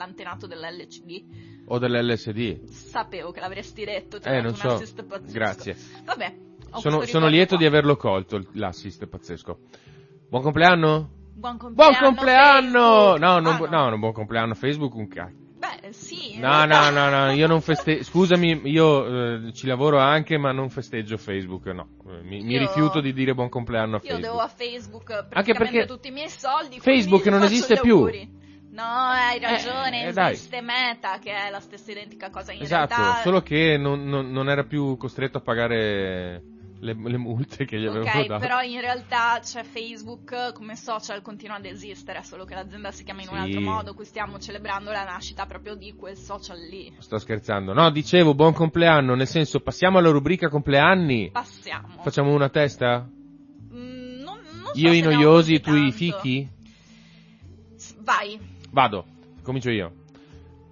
[0.00, 2.64] l'antenato dell'LCD, o dell'LSD.
[2.68, 4.80] sapevo che l'avresti detto, ti Eh, non so.
[5.30, 5.76] Grazie.
[6.04, 6.34] Vabbè,
[6.76, 7.58] Sono, sono lieto qua.
[7.58, 9.58] di averlo colto, l'assist, è pazzesco.
[10.30, 11.10] Buon compleanno?
[11.34, 11.98] Buon compleanno.
[11.98, 13.16] Buon compleanno!
[13.16, 15.38] No, non, Ah, bu- no, non buon compleanno Facebook, un cacchio.
[15.58, 16.38] Beh, sì.
[16.38, 20.70] No, no, no, no, io non festeggio, scusami, io eh, ci lavoro anche, ma non
[20.70, 21.88] festeggio Facebook, no.
[22.08, 25.10] Eh, Mi, mi Io- rifiuto di dire buon compleanno a Io devo Facebook.
[25.10, 26.78] a Facebook Anche perché tutti i miei soldi.
[26.80, 28.06] Facebook non esiste più.
[28.72, 33.22] No, hai ragione, eh, esiste Meta, che è la stessa identica cosa in Esatto, realtà.
[33.22, 36.42] solo che non, non- non era più costretto a pagare
[36.78, 38.38] le, le multe che gli avevano Ok, dato.
[38.38, 43.22] però in realtà c'è Facebook come social continua ad esistere, solo che l'azienda si chiama
[43.22, 43.40] in un Sì.
[43.40, 46.94] altro modo, qui stiamo celebrando la nascita proprio di quel social lì.
[47.00, 47.72] Sto scherzando.
[47.72, 51.28] No, dicevo buon compleanno, nel senso passiamo alla rubrica compleanni.
[51.32, 52.02] Passiamo.
[52.02, 53.10] Facciamo una testa?
[53.72, 56.48] Mm, non, non so Io i noiosi, tu i fichi?
[57.98, 58.58] Vai.
[58.72, 59.04] Vado,
[59.42, 59.92] comincio io.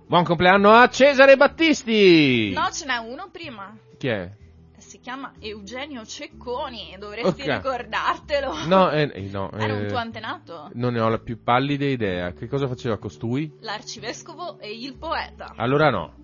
[0.06, 2.52] Buon compleanno a Cesare Battisti!
[2.54, 3.76] No, ce n'è uno prima.
[3.98, 4.30] Chi è?
[4.76, 7.56] Si chiama Eugenio Cecconi, dovresti Ok.
[7.56, 8.66] ricordartelo.
[8.66, 9.50] No, eh, eh, no.
[9.52, 10.70] Era un eh, tuo antenato?
[10.74, 12.32] Non ne ho la più pallida idea.
[12.32, 13.52] Che cosa faceva costui?
[13.60, 15.52] L'arcivescovo e il poeta.
[15.56, 16.14] Allora no.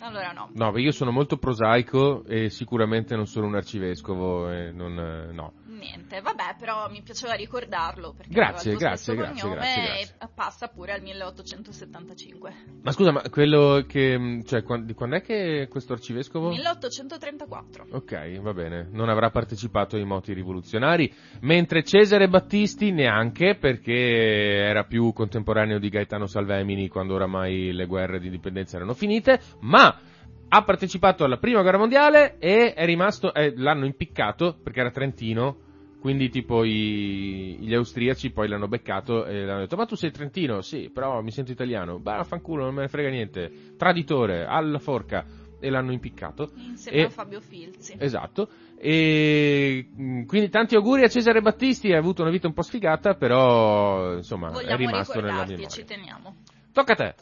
[0.00, 0.50] Allora no.
[0.52, 4.98] No, perché io sono molto prosaico e sicuramente non sono un arcivescovo e non...
[4.98, 5.52] eh, no.
[5.78, 10.14] Niente, vabbè, però mi piaceva ricordarlo perché Grazie, aveva il grazie, grazie, cognome grazie, grazie.
[10.22, 12.54] e passa pure al 1875.
[12.82, 14.16] Ma scusa, ma quello che...
[14.16, 16.48] mh, Cioè, quan- di quando è che questo arcivescovo...
[16.48, 17.88] 1834.
[17.90, 18.88] Ok, va bene.
[18.90, 25.88] Non avrà partecipato ai moti rivoluzionari, mentre Cesare Battisti neanche, perché era più contemporaneo di
[25.90, 30.00] Gaetano Salvemini quando oramai le guerre di indipendenza erano finite, ma
[30.48, 35.64] ha partecipato alla prima guerra mondiale e è rimasto, eh, l'hanno impiccato perché era trentino,
[36.06, 40.60] quindi tipo i- gli austriaci poi l'hanno beccato e l'hanno detto ma tu sei trentino?
[40.60, 41.98] Sì, però mi sento italiano.
[41.98, 43.74] Bah, fanculo, non me ne frega niente.
[43.76, 45.26] Traditore, alla forca.
[45.58, 46.52] E l'hanno impiccato.
[46.58, 47.96] Insieme E- a Fabio Filzi.
[47.98, 48.48] Esatto.
[48.78, 53.14] E mh, quindi tanti auguri a Cesare Battisti, ha avuto una vita un po' sfigata,
[53.14, 55.84] però insomma è Vogliamo rimasto nella e ci memoria.
[55.84, 56.36] teniamo.
[56.72, 57.14] Tocca a te.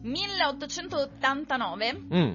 [0.00, 2.32] 1889, Mm,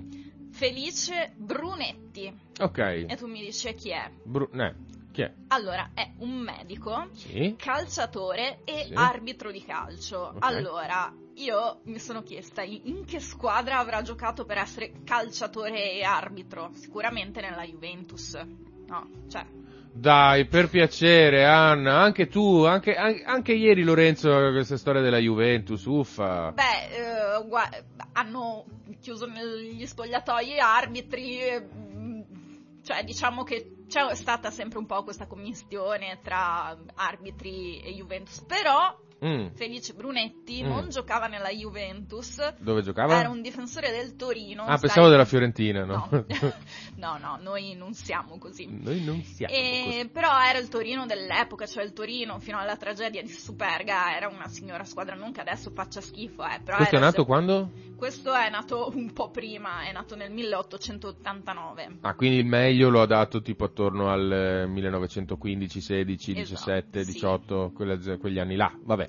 [0.51, 2.31] Felice Brunetti.
[2.59, 2.77] ok.
[3.07, 4.07] E tu mi dici chi è?
[4.23, 4.73] Bru- eh,
[5.19, 5.33] chi è?
[5.49, 7.55] Allora, è un medico Sì.
[7.57, 8.93] calciatore e Sì.
[8.93, 10.31] arbitro di calcio.
[10.35, 10.37] Ok.
[10.39, 16.71] Allora, io mi sono chiesta in che squadra avrà giocato per essere calciatore e arbitro?
[16.73, 18.37] Sicuramente nella Juventus.
[18.87, 19.45] No, cioè,
[19.91, 25.83] Dai, per piacere, Anna, anche tu, anche, an- anche ieri Lorenzo, questa storia della Juventus,
[25.85, 26.51] uffa.
[26.53, 26.61] beh,
[26.95, 28.65] eh, hanno
[29.01, 31.39] chiuso negli spogliatoi arbitri,
[32.89, 38.97] cioè diciamo che c'è stata sempre un po' questa commistione tra arbitri e Juventus, però
[39.23, 40.67] Mm, Felice Brunetti Mm.
[40.67, 43.19] non giocava nella Juventus, Dove giocava?
[43.19, 44.63] era un difensore del Torino.
[44.63, 46.07] Ah, pensavo della Fiorentina, no?
[46.09, 46.25] No.
[46.95, 48.67] no, no, noi non siamo così.
[48.69, 50.09] Noi non siamo E- così.
[50.09, 54.47] però era il Torino dell'epoca, cioè il Torino fino alla tragedia di Superga era una
[54.47, 57.71] signora squadra, non che adesso faccia schifo, eh, però Questo è nato se- quando?
[57.97, 61.97] questo è nato un po' prima, è nato nel 1889.
[62.01, 67.03] Ah, quindi il meglio lo ha dato tipo attorno al eh, 1915, 16, Esatto, 17,
[67.03, 67.11] sì.
[67.13, 68.71] 18, quelle- quegli anni là.
[68.81, 69.08] Vabbè.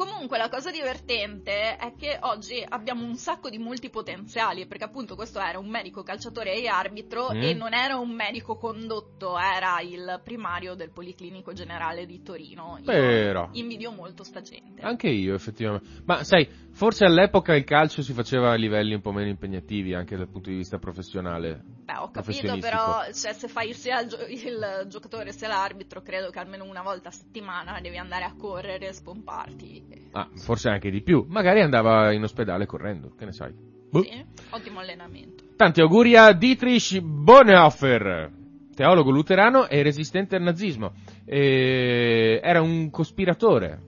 [0.00, 5.40] Comunque la cosa divertente è che oggi abbiamo un sacco di multipotenziali, perché appunto questo
[5.40, 7.42] era un medico calciatore e arbitro Mm.
[7.42, 12.78] e non era un medico condotto, era il primario del Policlinico Generale di Torino.
[12.78, 13.50] Io Però.
[13.52, 14.80] invidio molto sta gente.
[14.80, 15.86] Anche io, effettivamente.
[16.06, 20.16] Ma sai, forse all'epoca il calcio si faceva a livelli un po' meno impegnativi anche
[20.16, 21.62] dal punto di vista professionale.
[21.84, 26.30] Beh, ho capito, però cioè, se fai sia il, gio- il giocatore sia l'arbitro, credo
[26.30, 29.89] che almeno una volta a settimana devi andare a correre e spomparti.
[30.12, 31.24] Ah, forse anche di più.
[31.28, 33.52] Magari andava in ospedale correndo, che ne sai.
[33.90, 34.02] Boh.
[34.02, 35.44] Sì, ottimo allenamento.
[35.56, 38.30] Tanti auguri a Dietrich Bonhoeffer,
[38.74, 40.92] teologo luterano e resistente al nazismo.
[41.24, 43.80] E era un cospiratore,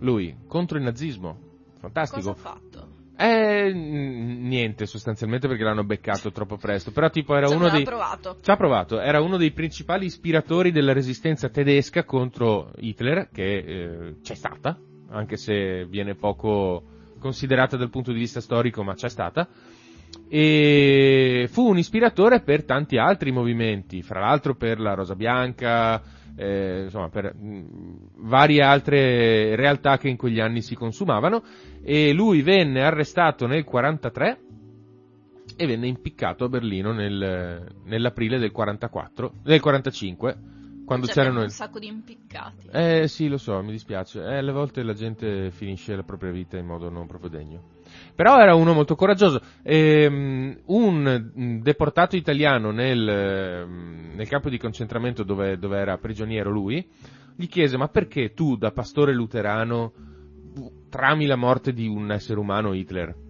[0.00, 1.38] lui, contro il nazismo.
[1.80, 2.20] Fantastico.
[2.20, 2.88] Cosa ha fatto?
[3.16, 6.90] Eh, niente, sostanzialmente perché l'hanno beccato troppo presto.
[6.90, 7.84] Però tipo era Cioè, uno dei...
[7.84, 8.38] provato.
[8.40, 14.14] Ci ha provato, era uno dei principali ispiratori della resistenza tedesca contro Hitler, che eh,
[14.20, 14.78] c'è stata,
[15.10, 16.82] anche se viene poco
[17.18, 19.48] considerata dal punto di vista storico, ma c'è stata.
[20.28, 26.02] E fu un ispiratore per tanti altri movimenti, fra l'altro per la Rosa Bianca,
[26.36, 31.42] eh, insomma per mh, varie altre realtà che in quegli anni si consumavano.
[31.82, 34.38] E lui venne arrestato nel 43
[35.56, 40.36] e venne impiccato a Berlino nel- nell'aprile del 44, del 45,
[40.84, 41.42] quando Oggi c'erano...
[41.42, 42.68] un sacco di impiccati.
[42.70, 44.20] Eh sì, lo so, mi dispiace.
[44.20, 47.62] Eh, alle volte la gente finisce la propria vita in modo non proprio degno.
[48.14, 49.40] Però era uno molto coraggioso.
[49.62, 56.50] Ehm, un mm, deportato italiano nel, ehm, nel campo di concentramento dove, dove era prigioniero
[56.50, 56.86] lui,
[57.36, 59.92] gli chiese ma perché tu da pastore luterano
[60.88, 63.23] trami la morte di un essere umano Hitler?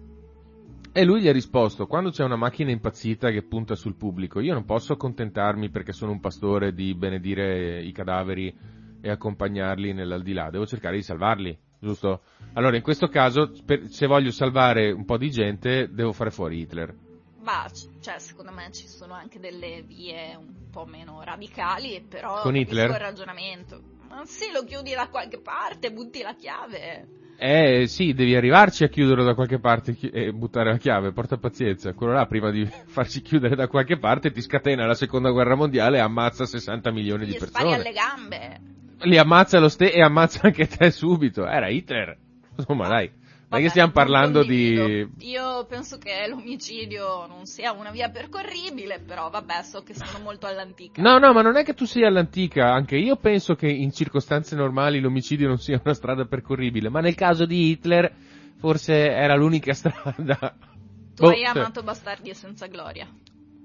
[0.97, 4.53] E lui gli ha risposto, quando c'è una macchina impazzita che punta sul pubblico, io
[4.53, 8.57] non posso accontentarmi perché sono un pastore di benedire i cadaveri
[9.01, 12.21] e accompagnarli nell'aldilà, devo cercare di salvarli, giusto?
[12.53, 16.61] Allora in questo caso, per, se voglio salvare un po' di gente, devo fare fuori
[16.61, 16.95] Hitler.
[17.41, 22.55] Ma, cioè, secondo me ci sono anche delle vie un po' meno radicali, però Con
[22.55, 22.89] Hitler?
[22.91, 23.81] il ragionamento.
[24.07, 27.24] Ma sì, lo chiudi da qualche parte, butti la chiave.
[27.37, 31.93] Eh sì, devi arrivarci a chiuderlo da qualche parte e buttare la chiave, porta pazienza.
[31.93, 35.97] Quello là prima di farci chiudere da qualche parte ti scatena la seconda guerra mondiale
[35.97, 37.75] e ammazza 60 milioni Gli di spari persone.
[37.75, 38.59] alle gambe.
[39.01, 41.45] Li ammazza lo ste e ammazza anche te subito.
[41.45, 42.17] Era Hitler.
[42.57, 43.11] Insomma dai,
[43.55, 45.07] non è che Vabbè, stiamo parlando di...
[45.19, 50.45] Io penso che l'omicidio non sia una via percorribile, però vabbè, so che sono molto
[50.47, 51.01] all'antica.
[51.01, 54.55] No, no, ma non è che tu sia all'antica, anche io penso che in circostanze
[54.55, 58.13] normali l'omicidio non sia una strada percorribile, ma nel caso di Hitler
[58.57, 60.55] forse era l'unica strada.
[61.15, 63.07] Tu Boh, hai amato Bastardi e senza gloria.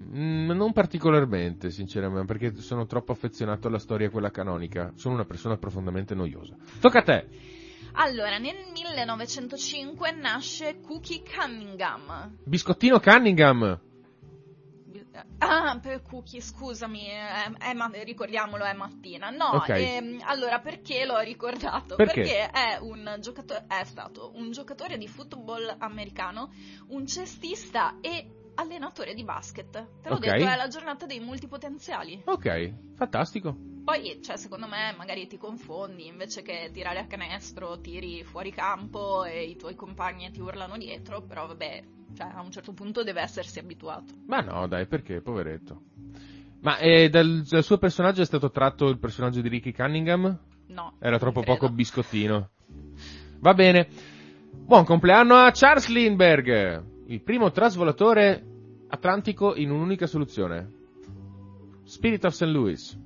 [0.03, 4.93] Mm, non particolarmente, sinceramente, perché sono troppo affezionato alla storia quella canonica.
[4.95, 6.57] Sono una persona profondamente noiosa.
[6.81, 7.27] Tocca a te.
[7.93, 12.37] Allora, nel 1905 nasce Cookie Cunningham.
[12.45, 13.81] Biscottino Cunningham.
[15.39, 19.31] Ah, per Cookie, scusami, è, è ma- ricordiamolo, è mattina.
[19.31, 19.69] No, Ok.
[19.71, 21.97] ehm, allora perché l'ho ricordato?
[21.97, 22.51] Perché?
[22.51, 26.53] è, un giocatore, è stato un giocatore di football americano,
[26.89, 29.71] un cestista e allenatore di basket.
[30.03, 30.21] Te l'ho Ok.
[30.21, 32.23] detto, è la giornata dei multipotenziali.
[32.27, 33.57] Ok, fantastico.
[33.85, 39.25] Poi, cioè, secondo me, magari ti confondi, invece che tirare a canestro, tiri fuori campo
[39.25, 41.83] e i tuoi compagni ti urlano dietro, però vabbè,
[42.15, 44.15] cioè, a un certo punto deve essersi abituato.
[44.27, 45.83] Ma no, dai, perché, poveretto.
[46.61, 50.39] Ma eh, dal, dal suo personaggio è stato tratto il personaggio di Ricky Cunningham?
[50.69, 50.95] No.
[51.01, 51.59] Era troppo credo.
[51.59, 52.51] poco biscottino.
[53.41, 53.89] Va bene.
[54.53, 58.45] Buon compleanno a Charles Lindbergh, il primo trasvolatore
[58.91, 60.69] atlantico in un'unica soluzione.
[61.85, 62.51] Spirit of St.
[62.51, 62.99] Louis.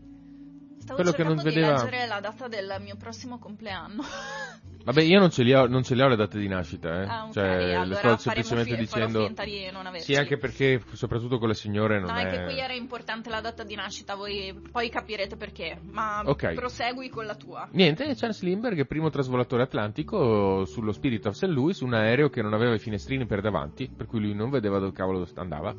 [0.85, 4.03] Stavo quello che non vedeva- di leggere la data del mio prossimo compleanno.
[4.85, 7.07] Vabbè, io non ce li ho, non ce le ho le date di nascita, eh.
[7.07, 9.27] Ah, ok, cioè, le allora sto semplicemente fi- dicendo.
[9.27, 10.12] di non averci.
[10.12, 12.27] Sì, anche perché, soprattutto con le signore, non No, è.
[12.27, 16.53] è che qui era importante la data di nascita, voi poi capirete perché, ma Ok.
[16.53, 17.66] prosegui con la tua.
[17.73, 21.44] Niente, Charles Lindbergh, primo trasvolatore atlantico sullo Spirit of St.
[21.44, 24.79] Louis, un aereo che non aveva i finestrini per davanti, per cui lui non vedeva
[24.79, 25.75] dove cavolo andava.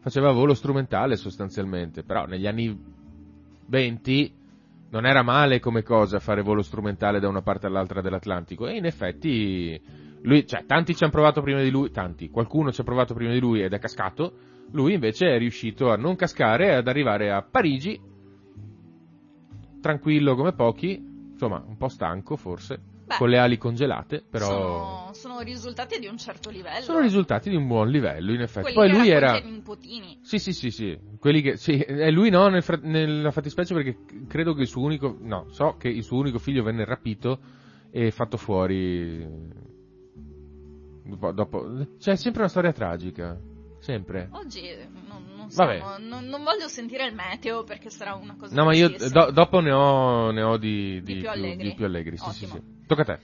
[0.00, 2.78] Faceva volo strumentale sostanzialmente, però negli anni
[3.66, 4.34] 20
[4.90, 8.66] non era male come cosa fare volo strumentale da una parte all'altra dell'Atlantico.
[8.66, 9.80] E in effetti
[10.22, 13.32] lui, cioè tanti ci hanno provato prima di lui, tanti, qualcuno ci ha provato prima
[13.32, 14.32] di lui ed è cascato,
[14.72, 18.00] lui invece è riuscito a non cascare e ad arrivare a Parigi
[19.80, 21.00] tranquillo come pochi,
[21.30, 26.08] insomma, un po' stanco forse, Beh, con le ali congelate, però sono, sono risultati di
[26.08, 26.82] un certo livello.
[26.82, 28.72] sono risultati di un buon livello, in effetti.
[28.72, 30.18] Quelli Poi lui era nipotini.
[30.22, 34.54] Sì, sì, sì, sì, quelli che sì, lui no nel fra- nella fattispecie perché credo
[34.54, 37.38] che il suo unico no, so che il suo unico figlio venne rapito
[37.92, 39.24] e fatto fuori
[41.04, 43.38] dopo, dopo c'è sempre una storia tragica,
[43.78, 44.28] sempre.
[44.32, 44.62] Oggi
[45.46, 45.76] non, non, Vabbè.
[45.78, 49.30] siamo- non- non voglio sentire il meteo perché sarà una cosa No, ma io do-
[49.30, 51.68] dopo ne ho, ne ho di, Di di più allegri.
[51.70, 52.60] di più allegri, sì, sì, sì.
[52.86, 53.18] Tocca a te.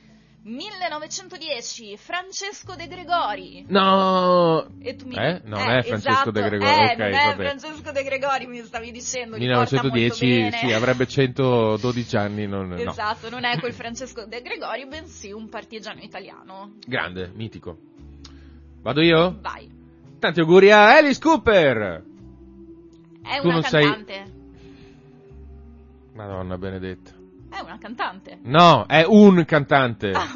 [0.45, 3.65] 1910, Francesco De Gregori.
[3.69, 4.67] No!
[4.81, 5.41] E tu mi Eh?
[5.45, 7.45] Non eh, è Francesco esatto, De Gregori, eh, ok, non è vabbè.
[7.45, 9.37] Francesco De Gregori, mi stavi dicendo.
[9.37, 10.57] li porta molto 1910, bene.
[10.59, 12.75] sì, avrebbe 112 anni, non, no.
[12.77, 16.75] Esatto, non è quel Francesco De Gregori, bensì un partigiano italiano.
[16.87, 17.79] Grande, mitico.
[18.83, 19.39] Vado io?
[19.41, 19.71] Vai.
[20.19, 22.03] Tanti auguri a Alice Cooper!
[23.23, 24.41] È Tu una non sei- cantante.
[26.15, 27.11] Madonna benedetta.
[27.51, 28.39] È una cantante.
[28.43, 30.11] No, è un cantante.
[30.11, 30.29] Ah.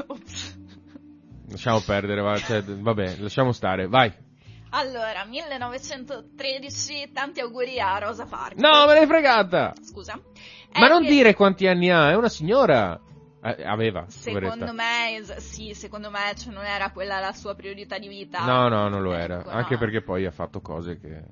[1.48, 4.12] Lasciamo perdere, va, cioè, vabbè, lasciamo stare, vai.
[4.70, 8.60] Allora, 1913, tanti auguri a Rosa Parks.
[8.60, 9.72] No, me l'hai fregata!
[9.80, 10.20] Scusa.
[10.74, 13.00] Ma È non che- dire quanti anni ha, è una signora.
[13.42, 14.72] Eh, aveva, Secondo poveretta.
[14.72, 18.44] me, sì, secondo me cioè, non era quella la sua priorità di vita.
[18.44, 19.38] No, no, non lo era.
[19.40, 19.78] Ecco, Anche no.
[19.78, 21.22] perché poi ha fatto cose che...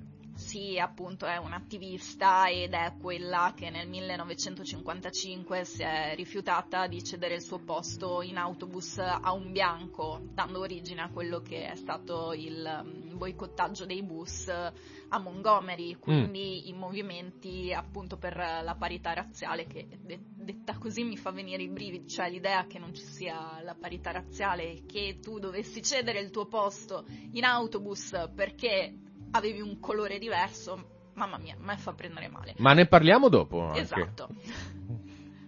[0.54, 7.34] Sì, appunto è un'attivista ed è quella che nel 1955 si è rifiutata di cedere
[7.34, 12.32] il suo posto in autobus a un bianco, dando origine a quello che è stato
[12.34, 19.66] il mm, boicottaggio dei bus a Montgomery, quindi i movimenti appunto per la parità razziale
[19.66, 23.60] che de- detta così mi fa venire i brividi, cioè l'idea che non ci sia
[23.60, 28.94] la parità razziale e che tu dovessi cedere il tuo posto in autobus perché
[29.34, 32.54] avevi un colore diverso, mamma mia, me fa prendere male.
[32.58, 33.80] Ma ne parliamo dopo anche.
[33.80, 34.28] Esatto.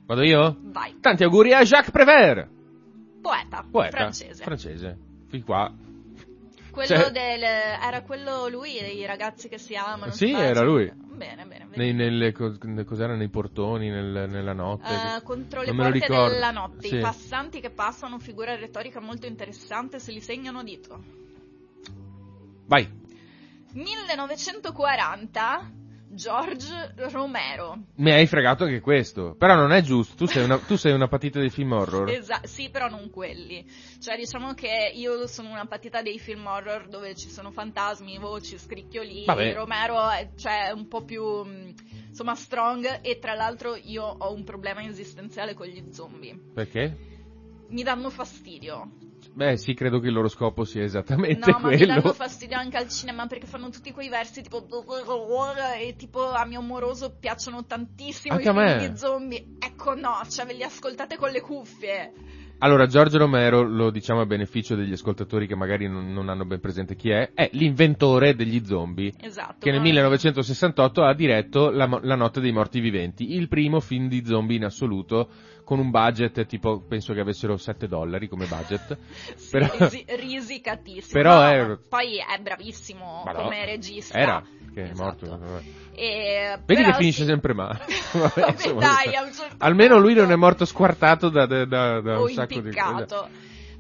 [0.07, 0.57] Vado io?
[0.61, 0.99] Vai.
[1.01, 2.49] Tanti auguri a Jacques Prévert,
[3.21, 3.65] Poeta.
[3.69, 4.43] poeta Francese.
[4.43, 4.99] francese.
[5.29, 5.73] Fin qua.
[6.71, 7.43] quello Cioè- del...
[7.43, 10.13] Era quello lui, dei ragazzi che si amano.
[10.13, 10.93] Sì, si era lui.
[10.95, 11.65] Bene, bene.
[11.65, 11.77] bene.
[11.77, 14.93] Nei, nelle, co- cos'era, nei portoni, nel- nella notte.
[15.17, 16.97] Eh, contro le Non porte della notte, Sì.
[16.97, 21.03] i passanti che passano, figura retorica molto interessante, se li segnano dito.
[22.67, 23.05] Vai.
[23.77, 25.71] 1940,
[26.09, 27.89] George Romero.
[27.97, 29.35] Mi hai fregato anche questo.
[29.37, 30.17] Però non è giusto.
[30.17, 32.09] Tu sei una, tu sei una patita dei film horror.
[32.09, 33.65] Esa- sì, però non quelli.
[34.01, 38.57] Cioè, diciamo che io sono una patita dei film horror dove ci sono fantasmi, voci,
[38.59, 39.25] scricchioli.
[39.27, 39.53] Vabbè.
[39.53, 41.75] Romero è cioè, un po' più, mh,
[42.09, 43.01] insomma, strong.
[43.03, 46.35] E tra l'altro io ho un problema esistenziale con gli zombie.
[46.55, 46.97] Perché?
[47.69, 48.91] Mi danno fastidio.
[49.37, 52.15] Beh, sì, credo che il loro scopo sia esattamente No, ma mi danno quello.
[52.15, 54.67] fastidio anche al cinema perché fanno tutti quei versi tipo
[55.79, 59.45] e tipo a mio amoroso piacciono tantissimo Anche i film di zombie.
[59.59, 62.13] Ecco no, cioè ve li ascoltate con le cuffie.
[62.61, 66.59] Allora, Giorgio Romero, lo diciamo a beneficio degli ascoltatori che magari non, non hanno ben
[66.59, 69.13] presente chi è, è l'inventore degli zombie.
[69.21, 69.57] Esatto.
[69.59, 74.09] Che nel ma- 1968 ha diretto la, La notte dei morti viventi, il primo film
[74.09, 75.29] di zombie in assoluto,
[75.67, 78.97] con un budget tipo, penso che avessero 7 dollari come budget.
[79.35, 81.13] Sì, però- risi- risicatissimo.
[81.21, 84.17] Però No, è- Poi è bravissimo Ma no, come regista.
[84.17, 85.27] Era, che è Esatto.
[85.27, 85.63] morto.
[85.93, 87.27] E, Vedi che finisce sì.
[87.27, 87.81] sempre male.
[88.13, 92.21] Vabbè, insomma, dai, certo Almeno lui punto- non è morto squartato da, da- da- da
[92.21, 93.29] un sacco di impiccato.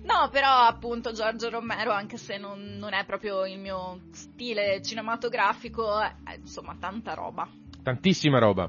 [0.02, 6.00] No, però appunto Giorgio Romero, anche se non, non è proprio il mio stile cinematografico,
[6.00, 7.48] è, insomma tanta roba.
[7.82, 8.68] Tantissima roba.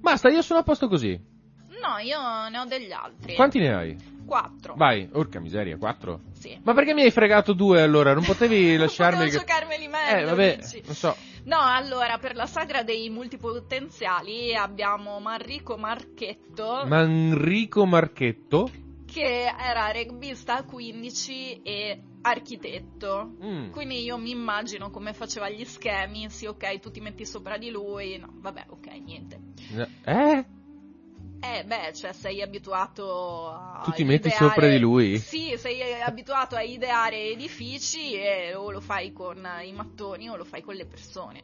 [0.00, 1.18] Basta, io sono a posto così.
[1.82, 3.34] No, io ne ho degli altri.
[3.34, 3.96] Quanti ne hai?
[4.24, 4.74] Quattro.
[4.76, 6.20] Vai, orca miseria, quattro.
[6.32, 6.58] Sì.
[6.62, 8.14] Ma perché mi hai fregato due allora?
[8.14, 9.24] Non potevi lasciarmi...
[9.24, 10.82] Potevo che- giocarmeli meglio, Eh, vabbè, dici.
[10.86, 11.16] non so.
[11.44, 18.70] No, allora, per la sagra dei multipotenziali abbiamo Manrico Marchetto, Manrico Marchetto.
[19.06, 23.34] che era rugbista a 15 e architetto.
[23.42, 23.70] Mm.
[23.70, 27.70] Quindi io mi immagino come faceva gli schemi, sì ok, tu ti metti sopra di
[27.70, 29.40] lui, no, vabbè, ok, niente.
[30.04, 30.44] Eh?
[31.44, 35.18] Eh beh, cioè sei abituato a Tu ti metti ideare- sopra di lui?
[35.18, 40.44] Sì, sei abituato a ideare edifici e o lo fai con i mattoni o lo
[40.44, 41.42] fai con le persone.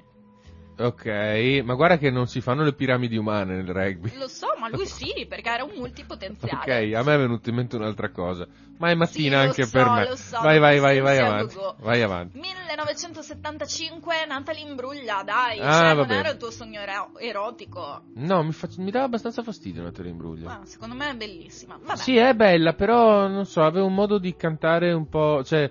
[0.81, 4.13] Ok, ma guarda che non si fanno le piramidi umane nel rugby.
[4.17, 6.87] Lo so, ma lui sì, perché era un multipotenziale.
[6.87, 8.47] Ok, a me è venuta in mente un'altra cosa.
[8.79, 10.09] Ma è mattina Sì, anche so, per me.
[10.09, 11.55] lo so, vai, vai, non vai, vai avanti.
[11.57, 11.77] go-go.
[11.81, 12.39] Vai avanti.
[12.39, 16.15] 1975 Natalie Imbruglia, dai, Ah, cioè non vabbè.
[16.15, 18.03] era il tuo sogno ero- erotico.
[18.15, 20.47] No, mi, fac- mi dava abbastanza fastidio Natalia Imbruglia.
[20.47, 21.77] Ma secondo me è bellissima.
[21.83, 21.97] Vabbè.
[21.99, 25.43] Sì, è bella, però non so, aveva un modo di cantare un po'.
[25.45, 25.69] cioè.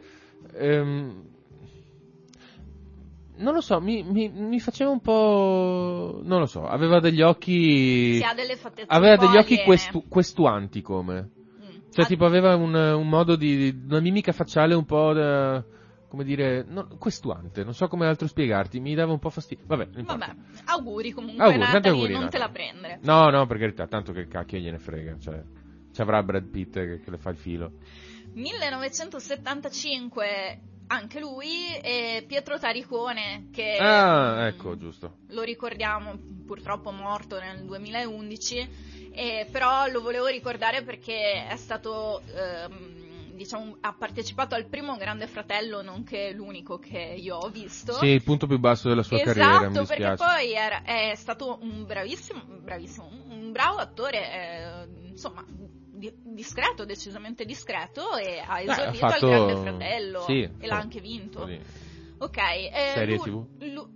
[0.53, 1.26] ehm,
[3.37, 6.21] non lo so, mi, mi- mi faceva un po'.
[6.23, 8.15] Non lo so, aveva degli occhi.
[8.17, 11.21] Sì, ha delle fattezze aveva degli occhi questu- questuanti come.
[11.21, 11.91] Mm.
[11.91, 13.75] Cioè, Ah, tipo, aveva un, un modo di.
[13.87, 15.13] una mimica facciale un po'.
[15.13, 15.63] da-
[16.09, 16.63] come dire.
[16.67, 19.65] no, questuante, non so come altro spiegarti, mi dava un po' fastidio.
[19.67, 19.89] Vabbè.
[20.03, 20.35] Vabbè,
[20.67, 22.47] auguri comunque Auguri, tanti Natalie, auguri, non te Natalie.
[22.47, 22.99] la prendere.
[23.03, 25.17] No, no, per carità, tanto che cacchio gliene frega.
[25.19, 25.43] Cioè,
[25.93, 27.71] ci avrà Brad Pitt che, che le fa il filo.
[28.33, 35.11] 1975 anche lui e Pietro Taricone che Ah, mm, ecco, giusto.
[35.27, 38.67] lo ricordiamo purtroppo morto nel 2011
[39.11, 45.27] e però lo volevo ricordare perché è stato ehm, diciamo ha partecipato al primo Grande
[45.27, 49.33] Fratello nonché l'unico che io ho visto Sì, il punto più basso della sua esatto,
[49.33, 55.45] carriera, mi perché poi era- è stato un bravissimo, bravissimo, un bravo attore, eh, insomma,
[55.97, 60.99] di- discreto, decisamente discreto e ha esordito fatto- al Grande Fratello sì, e l'ha anche
[61.01, 61.45] vinto.
[61.47, 61.59] Sì.
[62.19, 63.45] Ok, eh, Serie TV?
[63.59, 63.89] lu-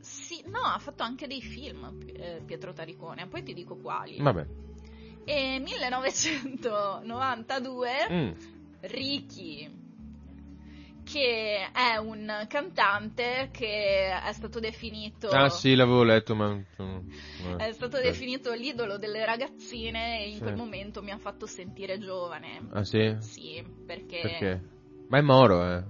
[0.00, 4.18] sì, no, ha fatto anche dei film eh, Pietro Taricone, poi ti dico quali.
[4.20, 4.46] Vabbè.
[5.24, 8.30] E 1992 Mm.
[8.80, 9.70] Ricky,
[11.12, 16.54] che è un cantante che è stato definito Ah, sì, l'avevo letto, ma.
[16.54, 18.02] mm, è stato eh.
[18.02, 20.40] definito l'idolo delle ragazzine e in Sì.
[20.40, 22.60] quel momento mi ha fatto sentire giovane.
[22.72, 23.14] Ah, sì?
[23.20, 24.62] Sì, perché, Perché?
[25.08, 25.84] Ma è Moro, eh.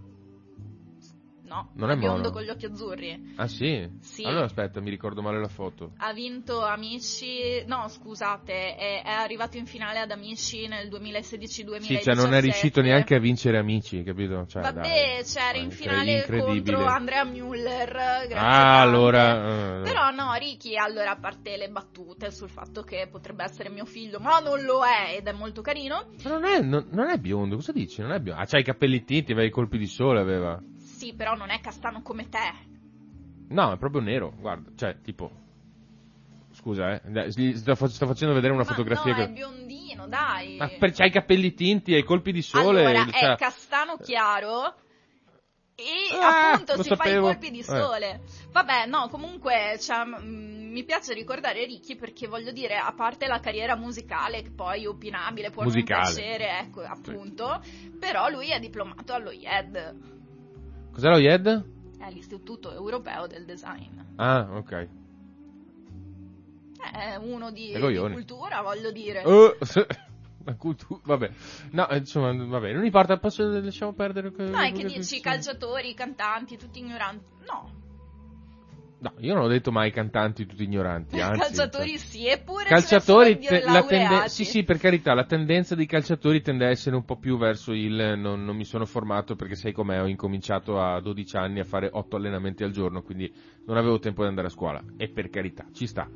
[1.53, 2.31] No, Non è biondo Moro?
[2.31, 3.35] con gli occhi azzurri.
[3.37, 3.89] Ah, sì?
[4.01, 4.25] Sì.
[4.25, 5.93] Allora aspetta, mi ricordo male la foto.
[5.99, 11.81] Ha vinto Amici, no scusate, è, è arrivato in finale ad Amici nel 2016-2017.
[11.81, 14.47] Sì, cioè non è riuscito neanche a vincere amici, capito?
[14.47, 17.91] Cioè, Vabbè, dai, c'era in finale contro Andrea Müller.
[17.93, 19.79] grazie Ah, allora.
[19.79, 23.85] eh, Però no, Ricky, allora a parte le battute sul fatto che potrebbe essere mio
[23.85, 26.07] figlio, ma non lo è ed è molto carino.
[26.25, 28.01] Ma non è, non, non è biondo, cosa dici?
[28.01, 28.41] Non è biondo.
[28.43, 30.61] Ah, c'ha i capelli tinti, aveva i colpi di sole, aveva.
[31.03, 32.53] Sì, però non è castano come te.
[33.49, 35.33] No, è proprio nero, guarda, cioè, tipo.
[36.53, 37.33] Scusa, eh.
[37.57, 39.11] Sto, fa- sto facendo vedere una Ma fotografia.
[39.11, 40.59] no, che- è biondino, dai.
[40.59, 42.85] Ma per, c'hai i capelli tinti e i colpi di sole.
[42.85, 44.75] allora, il- è cioè- castano chiaro
[45.75, 47.27] e Ah, appunto si fa i sapevo.
[47.27, 47.63] colpi di Eh.
[47.65, 48.21] sole.
[48.53, 53.75] Vabbè, no, comunque cioè, mi piace ricordare Ricky perché voglio dire, a parte la carriera
[53.75, 56.05] musicale, che poi opinabile, può Musicale.
[56.05, 57.61] non piacere, ecco, appunto,
[57.99, 60.21] però lui è diplomato allo IED,
[60.93, 61.71] Cos'è lo IED?
[62.03, 64.01] è l'Istituto Europeo del Design.
[64.17, 64.89] Ah, ok.
[66.93, 69.23] È uno di, di cultura, voglio dire.
[69.25, 69.57] Oh,
[70.45, 71.31] la cultura, vabbè.
[71.71, 74.33] No, insomma, vabbè, non importa, posso, lasciamo perdere.
[74.37, 75.21] No, è che dici sì.
[75.21, 77.25] calciatori, cantanti, tutti ignoranti.
[77.47, 77.72] No,
[79.03, 81.41] No, io non ho detto mai cantanti tutti ignoranti, anzi.
[81.41, 86.41] calciatori sì, eppure calciatori, te- la tende- sì, sì, per carità, la tendenza dei calciatori
[86.41, 89.73] tende a essere un po' più verso il non, non mi sono formato perché sai
[89.73, 93.29] com'è, ho incominciato a 12 anni a fare 8 allenamenti al giorno, quindi
[93.65, 94.81] non avevo tempo di andare a scuola.
[94.97, 96.09] E per carità, ci sta.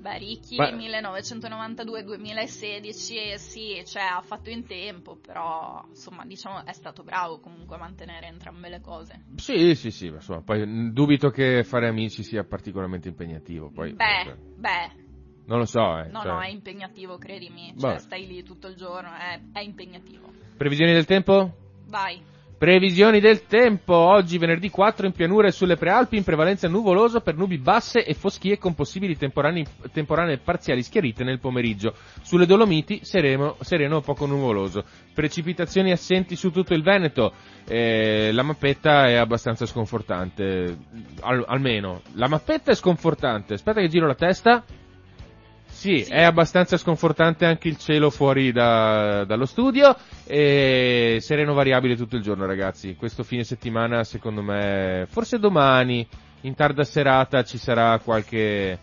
[0.00, 7.02] Beh, Ricchi Ma- 1992-2016, sì, cioè ha fatto in tempo, però insomma diciamo è stato
[7.02, 9.24] bravo comunque a mantenere entrambe le cose.
[9.36, 13.70] Sì, sì, sì, ma insomma, poi dubito che fare amici sia particolarmente impegnativo.
[13.70, 14.92] Poi, beh, comunque, beh,
[15.46, 16.06] non lo so, eh.
[16.10, 16.30] no, cioè.
[16.30, 20.32] no, è impegnativo, credimi, cioè stai lì tutto il giorno, è, è impegnativo.
[20.56, 21.56] Previsioni del tempo?
[21.86, 22.22] Vai.
[22.58, 23.94] Previsioni del tempo.
[23.94, 28.14] Oggi venerdì 4 in pianura e sulle prealpi in prevalenza nuvoloso per nubi basse e
[28.14, 31.94] foschie con possibili temporanee parziali schiarite nel pomeriggio.
[32.20, 34.82] Sulle Dolomiti sereno, sereno o poco nuvoloso.
[35.14, 37.32] Precipitazioni assenti su tutto il Veneto.
[37.64, 40.78] Eh, la mappetta è abbastanza sconfortante.
[41.20, 42.02] Al- almeno.
[42.14, 43.54] La mappetta è sconfortante.
[43.54, 44.64] Aspetta che giro la testa.
[45.78, 46.10] Sì, Sì.
[46.10, 49.94] è abbastanza sconfortante anche il cielo fuori da- dallo studio
[50.26, 52.96] e sereno variabile tutto il giorno ragazzi.
[52.96, 56.04] Questo fine settimana secondo me, forse domani,
[56.40, 58.76] in tarda serata ci sarà qualche,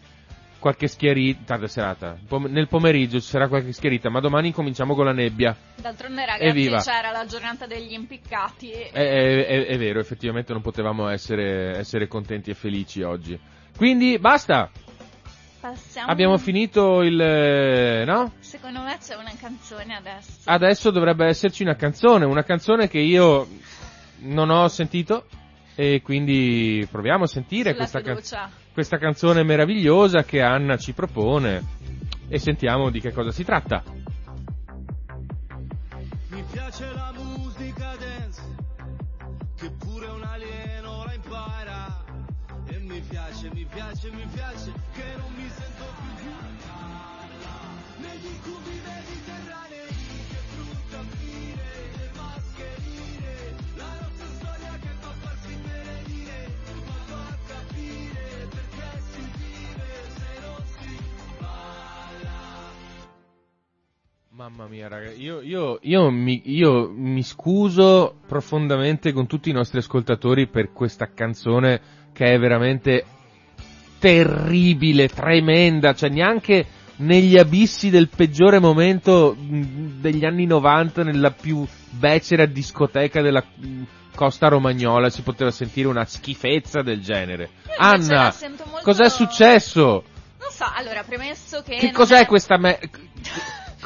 [0.58, 5.04] qualche schiarita, tarda serata, pom- nel pomeriggio ci sarà qualche schiarita, ma domani cominciamo con
[5.04, 5.54] la nebbia.
[5.76, 6.78] D'altronde Evviva.
[6.78, 8.72] ragazzi c'era la giornata degli impiccati.
[8.72, 13.38] È, è- è- è vero, effettivamente non potevamo essere, essere contenti e felici oggi.
[13.76, 14.70] Quindi basta,
[15.66, 16.11] Passiamo...
[16.11, 17.20] abbiamo finito il...
[17.20, 18.34] eh, no?
[18.39, 20.41] Secondo me c'è una canzone adesso.
[20.43, 23.47] Adesso dovrebbe esserci una canzone, una canzone che io
[24.20, 25.26] non ho sentito
[25.74, 28.22] e quindi proviamo a sentire questa, can-
[28.74, 31.63] questa canzone meravigliosa che Anna ci propone
[32.28, 33.82] e sentiamo di che cosa si tratta.
[64.46, 69.80] Mamma mia, raga, io, io, io, mi, io mi scuso profondamente con tutti i nostri
[69.80, 71.82] ascoltatori per questa canzone
[72.14, 73.06] che è veramente
[73.98, 76.64] terribile, tremenda, cioè neanche
[76.98, 83.82] negli abissi del peggiore momento mh, degli anni 90 nella più becera discoteca della mh,
[84.14, 87.50] costa romagnola si poteva sentire una schifezza del genere.
[87.80, 90.04] Anna, molto- cos'è successo?
[90.39, 91.78] Non so, allora, premesso che...
[91.78, 92.78] Che cos'è è- questa me...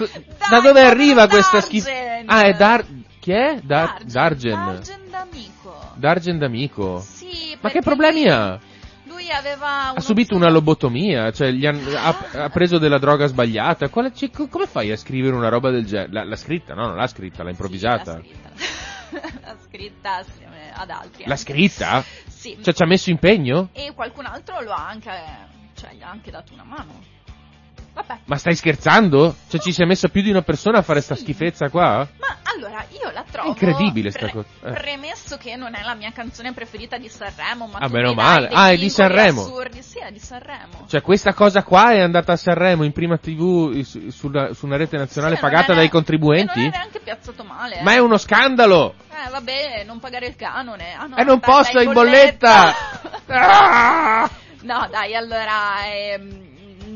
[0.05, 1.89] Dai, da dove arriva questa schifo?
[1.89, 2.25] Dargen!
[2.27, 2.85] Ah, è Dar...
[3.19, 3.59] Chi è?
[3.63, 4.03] Dar...
[4.03, 4.51] Dargen.
[4.51, 4.75] Dargen.
[4.75, 5.91] Dargen d'amico.
[5.95, 6.99] Dargen d'amico.
[7.01, 8.59] Sì, Ma che problemi lui- ha?
[9.05, 9.93] Lui aveva...
[9.93, 13.89] Ha subito una lobotomia, cioè han- ha, ha preso della droga sbagliata.
[13.89, 16.11] Quale- cioè, co- come fai a scrivere una roba del genere?
[16.11, 16.73] L'ha, l'ha scritta?
[16.73, 18.21] No, non l'ha scritta, l'ha improvvisata.
[18.21, 19.37] Sì, l'ha scritta.
[19.41, 21.23] l'ha scritta assieme ad altri.
[21.25, 21.43] L'ha anche.
[21.43, 22.03] scritta?
[22.27, 22.57] Sì.
[22.61, 23.69] Cioè ci ha messo impegno?
[23.73, 25.11] E qualcun altro lo ha anche...
[25.75, 27.01] Cioè, gli ha anche dato una mano.
[27.93, 28.17] Vabbè.
[28.25, 29.35] Ma stai scherzando?
[29.49, 31.21] Cioè ci si è messa più di una persona a fare sta Sì.
[31.21, 32.07] schifezza qua?
[32.19, 33.49] Ma allora, io la trovo...
[33.49, 34.71] incredibile sta cosa, eh.
[34.71, 38.49] Premesso che non è la mia canzone preferita di Sanremo, ma Ah, meno male.
[38.51, 39.41] Ah, è di Sanremo.
[39.41, 39.81] Assurdi.
[39.81, 40.85] Sì, è di Sanremo.
[40.87, 44.77] Cioè questa cosa qua è andata a Sanremo in prima tv su, sulla- su una
[44.77, 46.59] rete nazionale Sì, pagata dai E contribuenti?
[46.59, 47.79] non è neanche piazzato male.
[47.81, 47.95] Ma eh.
[47.95, 48.93] è uno scandalo!
[49.09, 50.93] Eh, vabbè, non pagare il canone.
[50.97, 52.73] Ah, no, E non posso è in bolletta!
[53.31, 54.29] Ah!
[54.61, 56.48] no, dai, allora, ehm,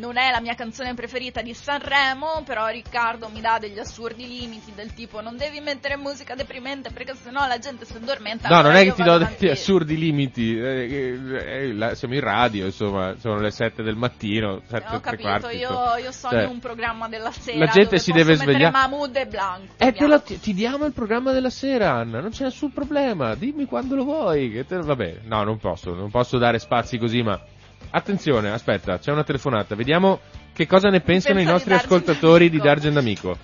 [0.04, 4.74] non è la mia canzone preferita di Sanremo, però Riccardo mi dà degli assurdi limiti
[4.76, 8.50] del tipo non devi mettere musica deprimente perché sennò la gente si addormenta.
[8.50, 10.58] No, non è che ti do degli assurdi limiti.
[10.58, 15.00] eh, eh, eh, la- siamo in radio, insomma, sono le 7 del mattino, 7 Ho
[15.00, 15.56] capito, quarti.
[15.58, 17.58] io, io sogno Cioè, un programma della sera.
[17.60, 19.74] la gente si deve svegliare- Mahmood e Blanco.
[19.78, 23.36] Eh, te lo- ti, ti diamo il programma della sera, Anna, non c'è nessun problema,
[23.36, 24.52] dimmi quando lo vuoi.
[24.52, 27.40] Che te, va bene, no, non posso, non posso dare spazi così, ma
[27.92, 30.20] attenzione, aspetta, c'è una telefonata, vediamo
[30.54, 32.60] che cosa ne pensano i Pensano nostri di ascoltatori di.
[32.60, 33.38] Dargen D'Amico.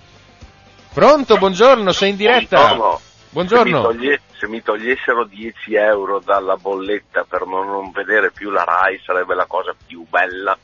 [0.92, 2.74] Pronto, buongiorno, sei in diretta.
[2.74, 3.00] Buongiorno.
[3.30, 3.82] Buongiorno.
[3.82, 8.50] Se mi, toglie- se mi togliessero 10 euro dalla bolletta per non, non vedere più
[8.50, 10.58] la RAI sarebbe la cosa più bella.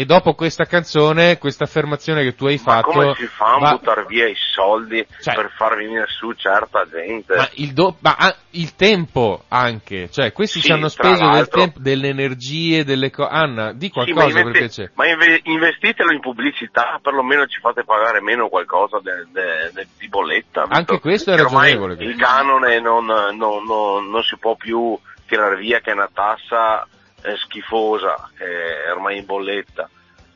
[0.00, 2.90] E dopo questa canzone, questa affermazione che tu hai Ma fatto...
[2.90, 6.86] come si fa a va- buttare via i soldi Cioè- per far venire su certa
[6.90, 7.36] gente?
[7.36, 11.48] Ma il, do- ma ah, il tempo anche, cioè questi Sì, ci hanno speso del
[11.48, 13.28] tempo, delle energie, delle cose.
[13.30, 14.92] Anna, di Sì, qualcosa ma, per investe- piacere.
[14.94, 20.08] ma inve- investitelo in pubblicità, perlomeno ci fate pagare meno qualcosa de- de- de- di
[20.08, 20.64] bolletta.
[20.70, 22.02] Anche questo è ragionevole.
[22.02, 23.36] Il canone non, non-
[23.66, 26.88] non- non si può più tirare via che è una tassa
[27.22, 29.88] eh, schifosa, è ormai in bolletta.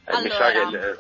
[0.05, 0.99] Eh, mi sa Allora, che, eh,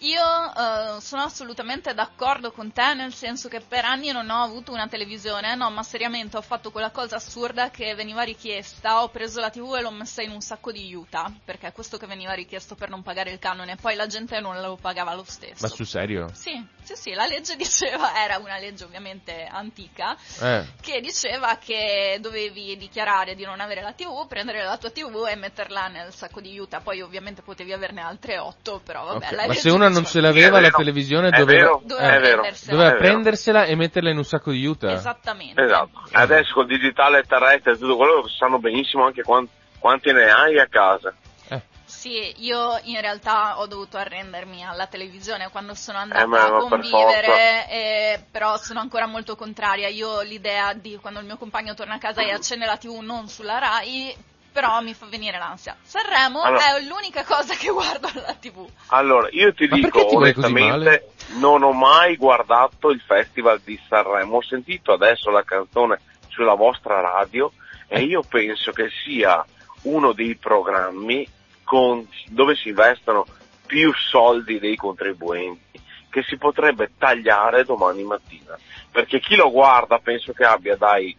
[0.00, 4.72] Io eh, sono assolutamente d'accordo con te nel senso che per anni non ho avuto
[4.72, 9.40] una televisione, no, ma seriamente ho fatto quella cosa assurda che veniva richiesta, ho preso
[9.40, 12.32] la TV e l'ho messa in un sacco di Utah, perché è questo che veniva
[12.32, 15.66] richiesto per non pagare il canone, poi la gente non lo pagava lo stesso.
[15.66, 16.30] Ma sul serio?
[16.34, 20.66] Sì, sì, sì, la legge diceva, era una legge ovviamente antica, Eh.
[20.82, 25.36] che diceva che dovevi dichiarare di non avere la TV, prendere la tua TV e
[25.36, 29.26] metterla nel sacco di Utah, poi ovviamente potevi averne altre otto, però vabbè.
[29.26, 32.42] Ok, la legge una non ce l'aveva la televisione è doveva, vero, eh, è vero.
[32.66, 32.96] doveva È vero.
[32.98, 34.88] prendersela e metterla in un sacco di aiuto.
[34.88, 35.62] Esattamente.
[35.62, 36.02] Esatto.
[36.12, 40.66] Adesso col digitale terrestre e tutto quello sanno benissimo anche quan- quanti ne hai a
[40.68, 41.12] casa.
[41.48, 46.26] Eh, Sì, io in realtà ho dovuto arrendermi alla televisione quando sono andata Eh, a
[46.26, 49.88] ma per convivere, e- però sono ancora molto contraria.
[49.88, 52.98] Io ho l'idea di quando il mio compagno torna a casa e accende la TV
[53.00, 54.14] non sulla Rai,
[54.56, 55.76] però mi fa venire l'ansia.
[55.82, 58.66] Sanremo Allora- è l'unica cosa che guardo alla TV.
[58.86, 64.38] Allora, io ti Ma dico ti onestamente, non ho mai guardato il festival di Sanremo,
[64.38, 67.52] ho sentito adesso la canzone sulla vostra radio
[67.86, 69.44] e io penso che sia
[69.82, 71.28] uno dei programmi
[71.62, 73.26] con- dove si investono
[73.66, 75.78] più soldi dei contribuenti
[76.08, 78.56] che si potrebbe tagliare domani mattina.
[78.90, 81.14] Perché chi lo guarda penso che abbia dai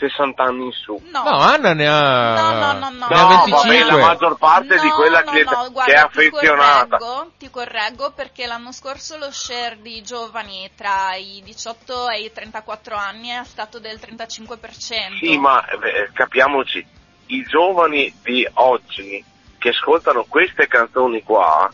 [0.00, 1.00] 60 anni in su.
[1.12, 3.06] No, No, Anna ne ha, No, no, no, no.
[3.08, 3.78] ne ha No, 25.
[3.78, 6.96] vabbè, la maggior parte di No, quella no, che guarda, è affezionata.
[6.96, 12.20] Ti correggo, ti correggo perché l'anno scorso lo share di giovani tra i 18 e
[12.22, 15.18] i 34 anni è stato del 35%.
[15.20, 16.84] Sì, ma eh, capiamoci,
[17.26, 19.24] i giovani di oggi
[19.58, 21.70] che ascoltano queste canzoni qua,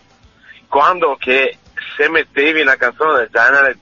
[0.68, 1.58] quando che
[1.96, 3.78] se mettevi una canzone del genere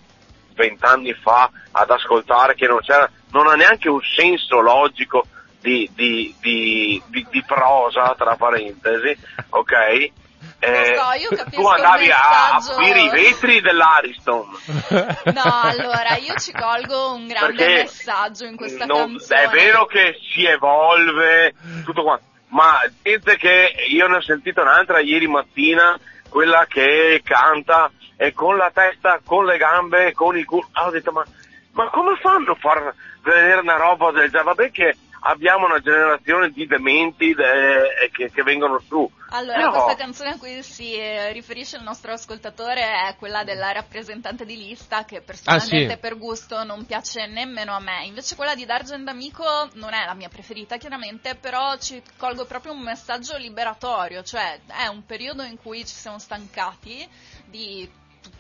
[0.54, 5.26] vent'anni fa ad ascoltare che non c'era, non ha neanche un senso logico
[5.60, 9.16] di, di- di- di- prosa, tra parentesi,
[9.50, 9.72] ok?
[10.60, 14.46] Eh, so, tu andavi a aprire i vetri dell'Ariston.
[14.88, 19.42] No, allora io ci colgo un grande Perché messaggio in questa non- canzone.
[19.42, 25.00] È vero che si evolve, tutto quanto, ma gente che io ne ho sentito un'altra
[25.00, 25.98] ieri mattina,
[26.30, 30.68] quella che canta e con la testa, con le gambe, con il culo.
[30.72, 31.24] Ah, ho detto, ma,
[31.72, 34.44] ma come fanno a far vedere una roba del genere?
[34.44, 34.96] Vabbè che
[35.26, 39.10] abbiamo una generazione di dementi de- che, che vengono su.
[39.30, 43.72] Allora, Però- questa canzone a cui si eh, riferisce il nostro ascoltatore è quella della
[43.72, 45.98] rappresentante di lista che personalmente Ah, sì.
[45.98, 48.04] per gusto non piace nemmeno a me.
[48.04, 52.72] Invece quella di D'Argent Amico non è la mia preferita chiaramente, però ci colgo proprio
[52.72, 57.08] un messaggio liberatorio, cioè è un periodo in cui ci siamo stancati
[57.46, 57.90] di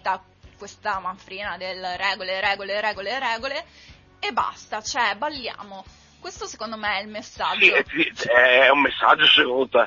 [0.04, 0.20] tutta
[0.58, 3.64] questa manfrina del regole, regole, regole, regole
[4.20, 5.82] e basta, cioè balliamo.
[6.20, 7.64] Questo secondo me è il messaggio.
[8.14, 9.86] Sì, è un messaggio secondo te.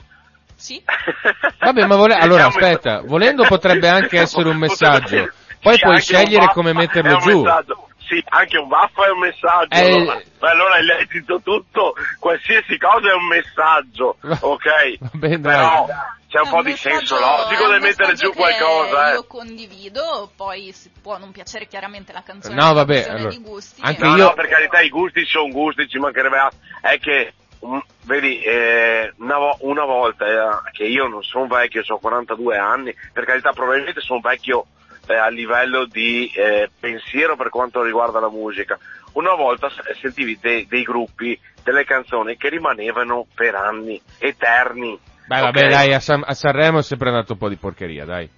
[0.56, 0.84] Sì?
[1.60, 5.32] Vabbè, ma vole- allora, un aspetta, volendo potrebbe anche essere un messaggio.
[5.62, 7.44] Poi puoi scegliere come metterlo giù.
[7.44, 7.87] messaggio.
[8.08, 9.76] Sì, anche un baffo è un messaggio.
[9.76, 10.22] Eh, allora.
[10.40, 14.98] Ma allora hai letto tutto, qualsiasi cosa è un messaggio, ok?
[15.00, 15.40] Vabbè.
[15.40, 15.86] Però
[16.30, 19.14] c'è un È po' un di messaggio- senso logico di mettere giù qualcosa, eh.
[19.16, 22.56] Io condivido, poi si può non piacere chiaramente la canzone.
[22.56, 23.82] No, vabbè, allora, di gusti.
[23.84, 26.60] anche No, io- no, per carità, i gusti sono gusti, ci mancherebbe altro.
[26.82, 27.34] È che,
[27.66, 32.58] mm, vedi, eh, una, vo- una volta, eh, che io non sono vecchio, ho 42
[32.58, 34.68] anni, per carità, probabilmente sono vecchio
[35.08, 38.78] eh, a livello di eh, pensiero per quanto riguarda la musica.
[39.14, 44.98] Una volta sentivi dei- dei gruppi, delle canzoni che rimanevano per anni, eterni.
[45.26, 45.70] Beh, vabbè, ok?
[45.70, 48.30] dai, a, San- a Sanremo è sempre andato un po' di porcheria, dai.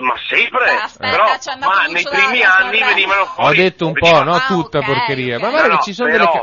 [0.00, 3.56] Ma sempre, Beh, aspetta, però, ma nei primi anni venivano Ho fuori.
[3.56, 5.36] detto un po', no Ah, tutta ok, porcheria.
[5.36, 5.42] ok.
[5.42, 6.42] Ma guarda No, che ci sono però, delle...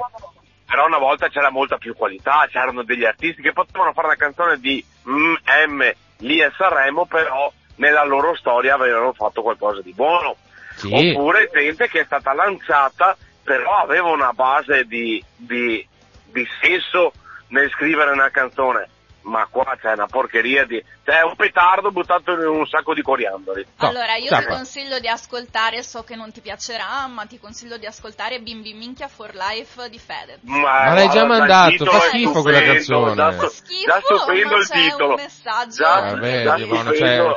[0.66, 4.58] però una volta c'era molta più qualità, c'erano degli artisti che potevano fare una canzone
[4.58, 5.36] di mm,
[5.68, 10.36] M lì a Sanremo, però nella loro storia avevano fatto qualcosa di buono.
[10.76, 10.90] Sì.
[10.92, 15.86] Oppure gente che è stata lanciata, però aveva una base di, di-
[16.26, 17.14] di senso
[17.50, 18.90] nel scrivere una canzone.
[19.26, 20.80] ma qua c'è una porcheria di...
[21.04, 23.66] c'è un petardo buttato in un sacco di coriandoli.
[23.78, 24.50] Allora, io certo.
[24.50, 28.74] ti consiglio di ascoltare, so che non ti piacerà, ma ti consiglio di ascoltare Bimbi
[28.76, 30.38] Minchia for Life di Fede.
[30.44, 33.16] Ma, Ma l'hai già mandato, fa schifo quella stupendo, canzone.
[33.16, 35.08] Già, Schifo, già stupendo il c'è titolo.
[35.08, 35.76] un messaggio.
[35.84, 37.36] Già, Ah, vedi, già ma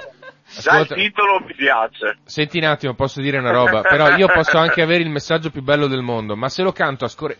[0.48, 0.60] stupendo.
[0.60, 0.94] Già Ascolta.
[0.94, 2.18] il titolo mi piace.
[2.24, 5.62] Senti un attimo, posso dire una roba, però io posso anche avere il messaggio più
[5.62, 7.36] bello del mondo, ma se lo canto a score...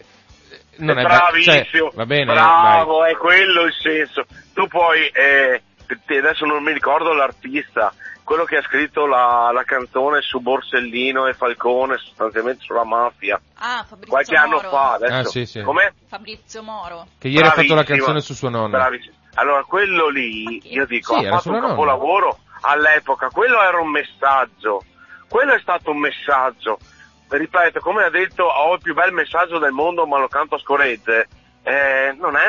[0.79, 4.25] Non è, be- bravissimo, cioè, va bene, bravo, è quello il senso.
[4.55, 5.61] Tu poi, eh,
[6.19, 7.93] adesso non mi ricordo l'artista,
[8.23, 13.85] quello che ha scritto la, la canzone su Borsellino e Falcone, sostanzialmente sulla mafia, Ah,
[13.89, 14.59] Fabrizio qualche Moro.
[14.61, 14.93] anno fa.
[14.93, 15.63] Adesso, Ah, sì, sì.
[15.63, 15.93] Com'è?
[16.07, 17.07] Fabrizio Moro.
[17.19, 18.79] Che ieri ha fatto la canzone su sua nonna.
[18.79, 19.15] Bravissimo.
[19.35, 24.83] Allora, quello lì, io dico, Sì, ha fatto un capolavoro all'epoca, quello era un messaggio,
[25.29, 26.79] quello è stato un messaggio.
[27.29, 30.59] Ripeto, come ha detto, ho il più bel messaggio del mondo, ma lo canto a
[30.59, 31.29] scoregge.
[31.63, 32.47] Eh, non è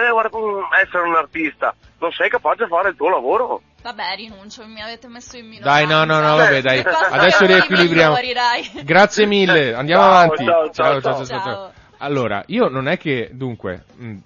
[0.82, 3.62] essere un artista, non sei capace di fare il tuo lavoro.
[3.82, 5.86] Vabbè, rinuncio, mi avete messo in minoranza.
[5.86, 6.80] Dai, no, no, no, vabbè, dai.
[6.86, 8.16] Adesso riequilibriamo.
[8.16, 8.84] migliori.
[8.84, 10.46] Grazie mille, andiamo Ciao, avanti.
[10.46, 11.40] ciao, ciao, ciao, ciao.
[11.44, 11.72] Ciao.
[12.00, 14.18] Allora, io non è che, dunque, mh,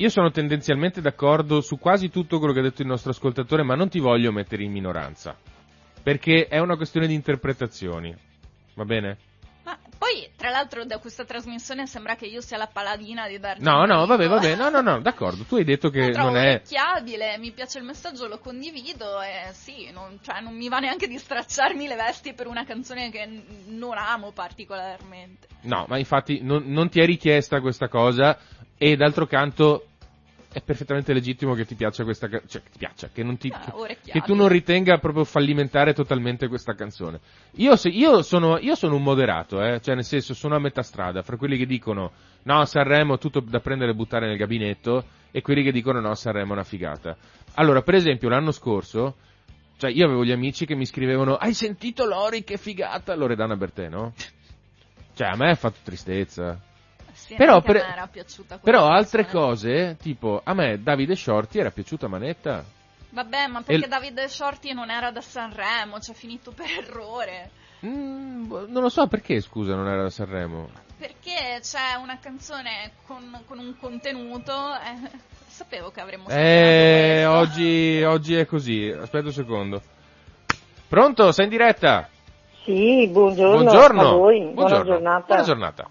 [0.00, 3.74] io sono tendenzialmente d'accordo su quasi tutto quello che ha detto il nostro ascoltatore, ma
[3.74, 5.36] non ti voglio mettere in minoranza.
[6.02, 8.16] Perché è una questione di interpretazioni.
[8.76, 9.18] Va bene?
[9.62, 13.62] Ma poi, tra l'altro, da questa trasmissione sembra che io sia la paladina di darti
[13.62, 15.44] No, no, vabbè, vabbè, no, no, no, d'accordo.
[15.44, 16.48] Tu hai detto che non è...
[16.48, 21.08] orecchiabile, mi piace il messaggio, lo condivido e sì, non, cioè, non mi va neanche
[21.08, 23.28] di stracciarmi le vesti per una canzone che
[23.66, 25.46] non amo particolarmente.
[25.64, 28.38] No, ma infatti non, non ti è richiesta questa cosa
[28.78, 29.84] e d'altro canto
[30.52, 33.52] è perfettamente legittimo che ti piaccia questa ca- cioè che ti piaccia, che non ti
[33.52, 33.72] Ah,
[34.02, 37.20] che tu non ritenga proprio fallimentare totalmente questa canzone.
[37.52, 40.82] Io, se- io sono, io sono un moderato, eh, cioè nel senso sono a metà
[40.82, 45.40] strada fra quelli che dicono no Sanremo tutto da prendere e buttare nel gabinetto e
[45.40, 47.16] quelli che dicono no Sanremo è una figata.
[47.54, 49.16] Allora, per esempio, l'anno scorso
[49.76, 53.88] cioè, io avevo gli amici che mi scrivevano hai sentito Lori che figata Loredana Bertè,
[53.88, 54.12] no?
[55.14, 56.58] Cioè, a me ha fatto tristezza.
[57.30, 61.60] Sì, Però, per- me era piaciuta quella Però altre cose, tipo, a me Davide Shorty
[61.60, 62.64] era piaciuta Manetta.
[63.10, 67.50] Vabbè, ma perché E- Davide Shorty non era da Sanremo, ci è finito per errore.
[67.86, 70.68] Mm, boh, non lo so perché, scusa, non era da Sanremo.
[70.98, 74.52] Perché c'è una canzone con, con un contenuto.
[74.52, 75.10] eh,
[75.46, 77.60] sapevo che avremmo Eh, scoperto questo.
[77.60, 78.88] oggi, oggi è così.
[79.00, 79.82] Aspetta un secondo.
[80.88, 81.30] Pronto?
[81.30, 82.08] Sei in diretta?
[82.64, 84.00] Sì, buongiorno, Buongiorno.
[84.00, 84.84] a voi, buona Buongiorno.
[84.84, 85.24] giornata.
[85.26, 85.90] Buona giornata.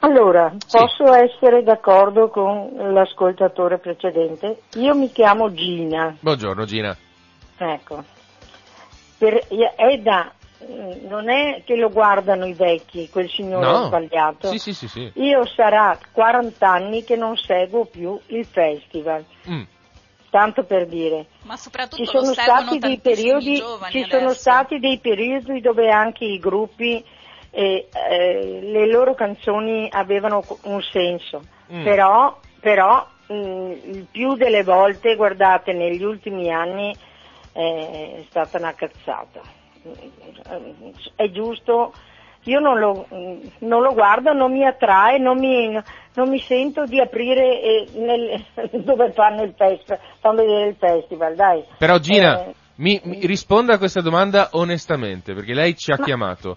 [0.00, 0.76] Allora, Sì.
[0.76, 4.60] posso essere d'accordo con l'ascoltatore precedente?
[4.74, 6.96] Io mi chiamo Gina, Buongiorno Gina.
[7.56, 8.04] ecco.
[9.18, 13.86] Per- è da, eh, non è che lo guardano i vecchi, quel signore No.
[13.86, 14.48] sbagliato.
[14.48, 15.10] Sì, sì, sì, sì.
[15.14, 19.62] Io sarà 40 anni che non seguo più il festival, Mm.
[20.28, 21.26] tanto per dire.
[21.44, 23.62] Ma soprattutto Ci sono stati dei periodi, ci
[24.02, 24.06] adesso.
[24.18, 27.02] sono stati dei periodi dove anche i gruppi
[27.58, 31.82] eh, eh, le loro canzoni avevano un senso, Mm.
[31.84, 36.94] però, però mh, il più delle volte, guardate, negli ultimi anni
[37.54, 39.40] eh, è stata una cazzata.
[39.88, 41.94] Mm, È giusto,
[42.44, 45.72] io non lo, mm, non lo guardo, non mi attrae, non mi,
[46.14, 48.44] non mi sento di aprire eh, nel-
[48.84, 51.64] dove fanno il festival, fanno vedere il festival, dai.
[51.78, 56.04] Però Gina, Eh, mi, mi risponda a questa domanda onestamente, perché lei ci ha Ma-
[56.04, 56.56] chiamato.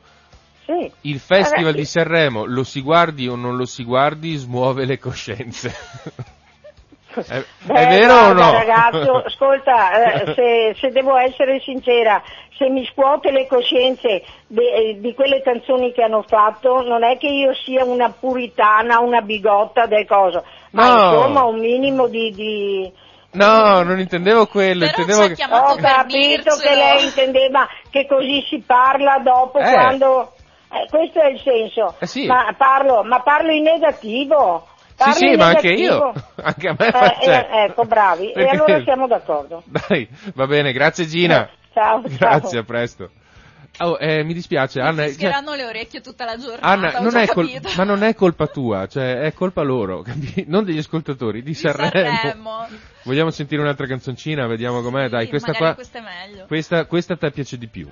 [0.70, 0.92] Sì.
[1.02, 5.00] Il Festival Ragazzi- di Sanremo, lo si guardi o non lo si guardi, smuove le
[5.00, 5.74] coscienze.
[7.28, 8.52] è, Beh, è vero o guarda, no?
[8.52, 12.22] ragazzo, ascolta, eh, se, se devo essere sincera,
[12.56, 17.18] se mi scuote le coscienze de- eh, di quelle canzoni che hanno fatto, non è
[17.18, 21.14] che io sia una puritana, una bigotta del coso, ma No.
[21.16, 22.32] insomma un minimo di...
[22.32, 22.92] di-
[23.32, 25.44] No, non intendevo quello, Però intendevo che...
[25.50, 26.76] Ho per capito che dircelo.
[26.76, 29.72] lei intendeva che così si parla dopo Eh.
[29.72, 30.34] quando...
[30.72, 32.26] eh, questo è il senso, Eh sì.
[32.26, 34.68] ma, parlo, ma parlo in negativo.
[34.90, 36.14] Sì, Parlo sì, in ma anche io.
[36.44, 36.88] Anche a me.
[36.88, 36.92] Eh,
[37.24, 38.32] cioè, eh, ecco, bravi.
[38.34, 39.64] perché- E allora siamo d'accordo.
[39.66, 41.50] Dai, va bene, grazie Gina.
[41.74, 42.60] Ciao, Grazie, ciao.
[42.60, 43.10] a presto.
[43.78, 44.92] Oh, eh, mi dispiace, Anna.
[44.92, 46.68] Mi cioè, fischieranno le orecchie tutta la giornata.
[46.68, 50.44] Anna, non col- ma non è colpa tua, cioè è colpa loro, capi?
[50.48, 52.18] non degli ascoltatori, di, Di Sanremo.
[52.18, 52.68] Sanremo.
[53.04, 54.48] Vogliamo sentire un'altra canzoncina?
[54.48, 55.04] Vediamo com'è.
[55.06, 55.76] Sì, Dai, questa qua.
[55.76, 56.46] questa è meglio.
[56.46, 57.90] Questa, te piace di più.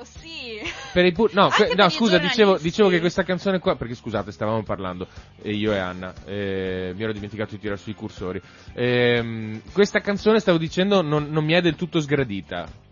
[0.00, 0.60] Ecco, sì.
[0.92, 4.32] Per i pu- no, que- no, scusa, dicevo, dicevo che questa canzone qua, perché scusate,
[4.32, 5.06] stavamo parlando,
[5.42, 8.40] eh, io e Anna, eh, mi ero dimenticato di tirare sui cursori.
[8.74, 12.88] Ehm, questa canzone, stavo dicendo, non, non mi è del tutto sgradita.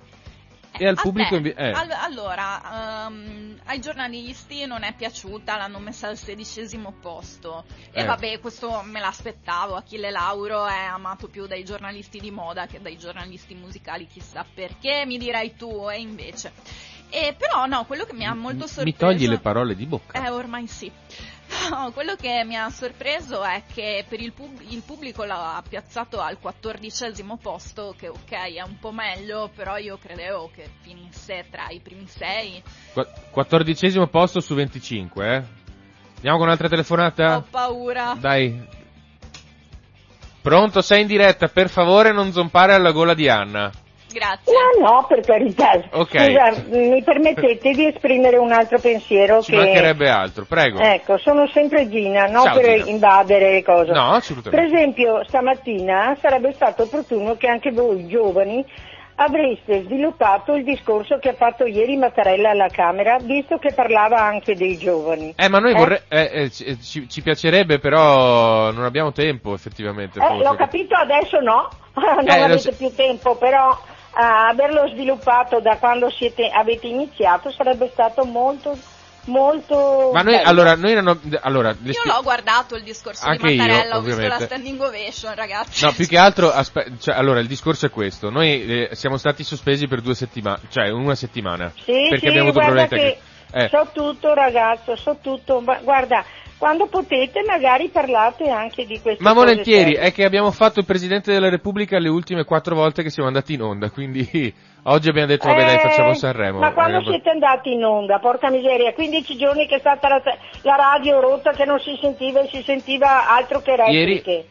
[0.80, 1.70] E al A pubblico invi- eh.
[1.72, 7.64] al- allora, ehm, ai giornalisti non è piaciuta, l'hanno messa al sedicesimo posto.
[7.90, 8.04] E Eh.
[8.04, 9.74] vabbè, questo me l'aspettavo.
[9.74, 15.02] Achille Lauro è amato più dai giornalisti di moda che dai giornalisti musicali, chissà perché,
[15.04, 16.52] mi dirai tu, e invece.
[17.10, 18.84] E però no, quello che mi ha molto sorpreso...
[18.84, 20.22] Mi togli le parole di bocca.
[20.24, 20.90] Eh, ormai sì.
[21.70, 26.20] No, quello che mi ha sorpreso è che per il, pub- il pubblico l'ha piazzato
[26.20, 31.68] al quattordicesimo posto, che ok è un po' meglio, però io credevo che finisse tra
[31.70, 32.62] i primi sei.
[32.92, 35.42] Qua- Quattordicesimo posto su 25, eh.
[36.16, 37.36] Andiamo con un'altra telefonata?
[37.36, 38.14] Ho paura.
[38.18, 38.76] Dai.
[40.42, 43.70] Pronto, sei in diretta, per favore non zompare alla gola di Anna.
[44.18, 44.52] Grazie.
[44.80, 45.80] No, no, per carità.
[45.92, 46.08] Ok.
[46.10, 49.56] Scusa, mi permettete di esprimere un altro pensiero Ci che...
[49.58, 50.80] mancherebbe altro, prego.
[50.80, 52.90] Ecco, sono sempre Gina, non Ciao, per Gina.
[52.90, 53.92] invadere le cose.
[53.92, 54.74] No, Per assolutamente.
[54.74, 58.64] esempio, stamattina sarebbe stato opportuno che anche voi giovani
[59.20, 64.54] avreste sviluppato il discorso che ha fatto ieri Mattarella alla Camera, visto che parlava anche
[64.54, 65.34] dei giovani.
[65.36, 65.74] Eh, ma noi Eh?
[65.76, 70.20] vorrei, eh, eh, ci, eh, ci- piacerebbe, però non abbiamo tempo, effettivamente.
[70.20, 70.44] Eh, forse.
[70.44, 73.76] l'ho capito, adesso no, non Eh, avete so- più tempo, però
[74.12, 78.76] averlo sviluppato da quando siete- avete iniziato sarebbe stato molto,
[79.26, 80.48] molto Ma noi, bello.
[80.48, 84.00] allora, noi ho- allora, Io spie- l'ho guardato il discorso Anche di io, Mattarella, ho
[84.00, 85.84] visto la standing ovation, ragazzi.
[85.84, 88.30] No, più che altro, aspe- cioè, allora, il discorso è questo.
[88.30, 91.72] Noi eh, siamo stati sospesi per due settimane, cioè una settimana.
[91.84, 93.18] Sì, perché sì, abbiamo avuto problemi che tecnici.
[93.52, 96.24] Eh, so tutto ragazzo, so tutto, ma guarda,
[96.58, 100.08] quando potete magari parlate anche di queste ma cose volentieri, serie.
[100.08, 103.54] è che abbiamo fatto il Presidente della Repubblica le ultime quattro volte che siamo andati
[103.54, 104.28] in onda, quindi
[104.84, 106.58] oggi abbiamo detto, vabbè dai, Eh, facciamo Sanremo.
[106.58, 110.22] Ma quando Eh, siete andati in onda, porca miseria, 15 giorni che è stata la,
[110.62, 114.46] la radio rotta che non si sentiva e si sentiva altro che repliche.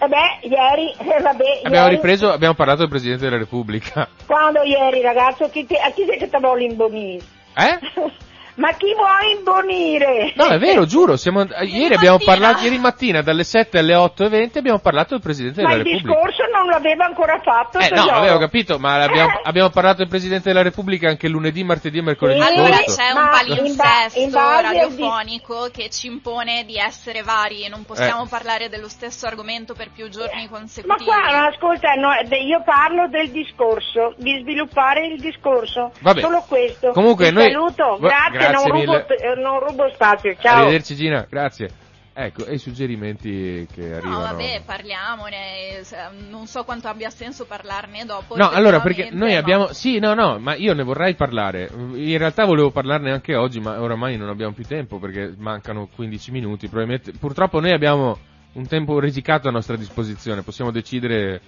[0.00, 4.08] E beh, ieri, eh, vabbè, Abbiamo ieri- ripreso, abbiamo parlato del Presidente della Repubblica.
[4.26, 6.64] Quando ieri ragazzo, chi ti- a chi sei che ti vuole
[7.56, 8.12] imbonire?
[8.54, 8.60] Eh?
[8.60, 10.32] Ma chi vuole imbonire?
[10.36, 12.32] No, è vero, giuro, siamo, ieri, Ieri abbiamo mattina.
[12.32, 16.14] parlato, ieri mattina dalle 7 alle 8.20 abbiamo parlato del Presidente Ma della il Repubblica.
[16.20, 17.78] discorso non l'aveva ancora fatto.
[17.78, 19.40] Eh no, avevo capito, ma abbiamo, Eh.
[19.44, 22.46] abbiamo parlato del Presidente della Repubblica anche lunedì, martedì e mercoledì Sì.
[22.46, 22.96] Allora scorso.
[22.96, 28.24] c'è un Ma ba- palinsesto radiofonico che ci impone di essere vari e non possiamo
[28.24, 28.28] Eh.
[28.28, 31.04] parlare dello stesso argomento per più giorni Ma consecutivi.
[31.04, 35.92] qua, no, ascolta, no, io parlo del discorso, di sviluppare il discorso.
[36.00, 36.20] Vabbè.
[36.20, 36.90] Solo questo.
[36.92, 39.06] Comunque Ti noi- saluto, Va- grazie, grazie non, rubo, mille.
[39.06, 40.34] eh, non rubo spazio.
[40.40, 40.56] Ciao.
[40.56, 41.70] Arrivederci Gina, grazie.
[42.14, 44.20] Ecco, e i suggerimenti che No, arrivano.
[44.20, 45.96] vabbè, parliamone, se-
[46.28, 48.36] non so quanto abbia senso parlarne dopo.
[48.36, 51.70] No, allora perché noi ma- abbiamo Sì, no, no, ma io ne vorrei parlare.
[51.72, 56.30] In realtà volevo parlarne anche oggi, ma oramai non abbiamo più tempo perché mancano 15
[56.32, 57.12] minuti, probabilmente.
[57.18, 58.18] Purtroppo noi abbiamo
[58.54, 61.40] un tempo risicato a nostra disposizione, possiamo decidere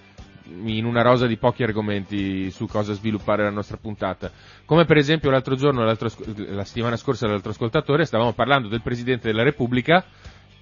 [0.46, 4.30] in una rosa di pochi argomenti su cosa sviluppare la nostra puntata.
[4.64, 9.28] Come per esempio l'altro giorno, l'altro la settimana scorsa l'altro ascoltatore, stavamo parlando del Presidente
[9.28, 10.04] della Repubblica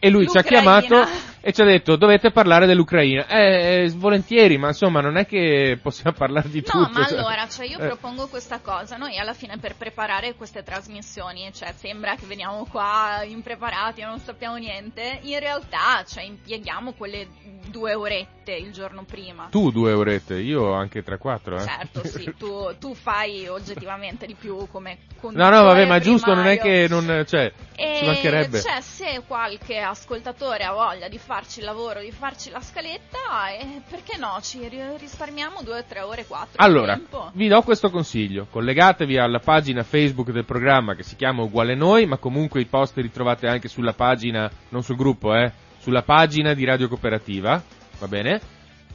[0.05, 1.07] e lui ci ha chiamato
[1.45, 3.25] e ci ha detto dovete parlare dell'Ucraina.
[3.29, 6.99] Eh, eh, volentieri, ma insomma non è che possiamo parlare di No, tutto.
[6.99, 7.19] ma cioè.
[7.19, 7.87] allora, cioè io Eh.
[7.87, 13.23] propongo questa cosa, noi alla fine per preparare queste trasmissioni, cioè sembra che veniamo qua
[13.25, 17.29] impreparati e non sappiamo niente, in realtà cioè, impieghiamo quelle
[17.71, 19.47] due orette il giorno prima.
[19.53, 21.65] Tu due orette, io anche 3-4, eh.
[21.65, 26.35] Certo, sì, tu, tu fai oggettivamente di più come No, no, vabbè, ma è giusto,
[26.35, 26.89] non è primario.
[26.89, 28.61] che non, cioè, E ci mancherebbe.
[28.61, 33.81] Cioè, se qualche ascoltatore ha voglia di farci il lavoro, di farci la scaletta, eh,
[33.89, 34.39] perché no?
[34.43, 36.57] Ci ri- risparmiamo due, tre ore, quattro.
[36.59, 37.31] di Allora, tempo.
[37.35, 38.47] vi do questo consiglio.
[38.51, 42.97] Collegatevi alla pagina Facebook del programma che si chiama Uguale Noi, ma comunque i post
[42.97, 47.63] li trovate anche sulla pagina, non sul gruppo, eh, sulla pagina di Radio Cooperativa,
[47.99, 48.41] va bene?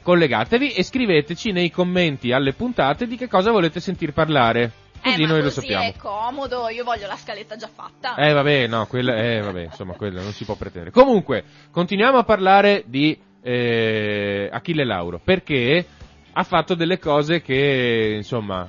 [0.02, 4.72] Collegatevi e scriveteci nei commenti alle puntate di che cosa volete sentir parlare.
[5.02, 5.84] Così eh, noi lo così sappiamo.
[5.84, 8.14] è comodo, io voglio la scaletta già fatta.
[8.16, 10.92] Eh vabbè, no, quella, eh, vabbè, insomma, quella non si può pretendere.
[10.92, 15.86] Comunque, continuiamo a parlare di eh, Achille Lauro, perché
[16.32, 18.68] ha fatto delle cose che, insomma,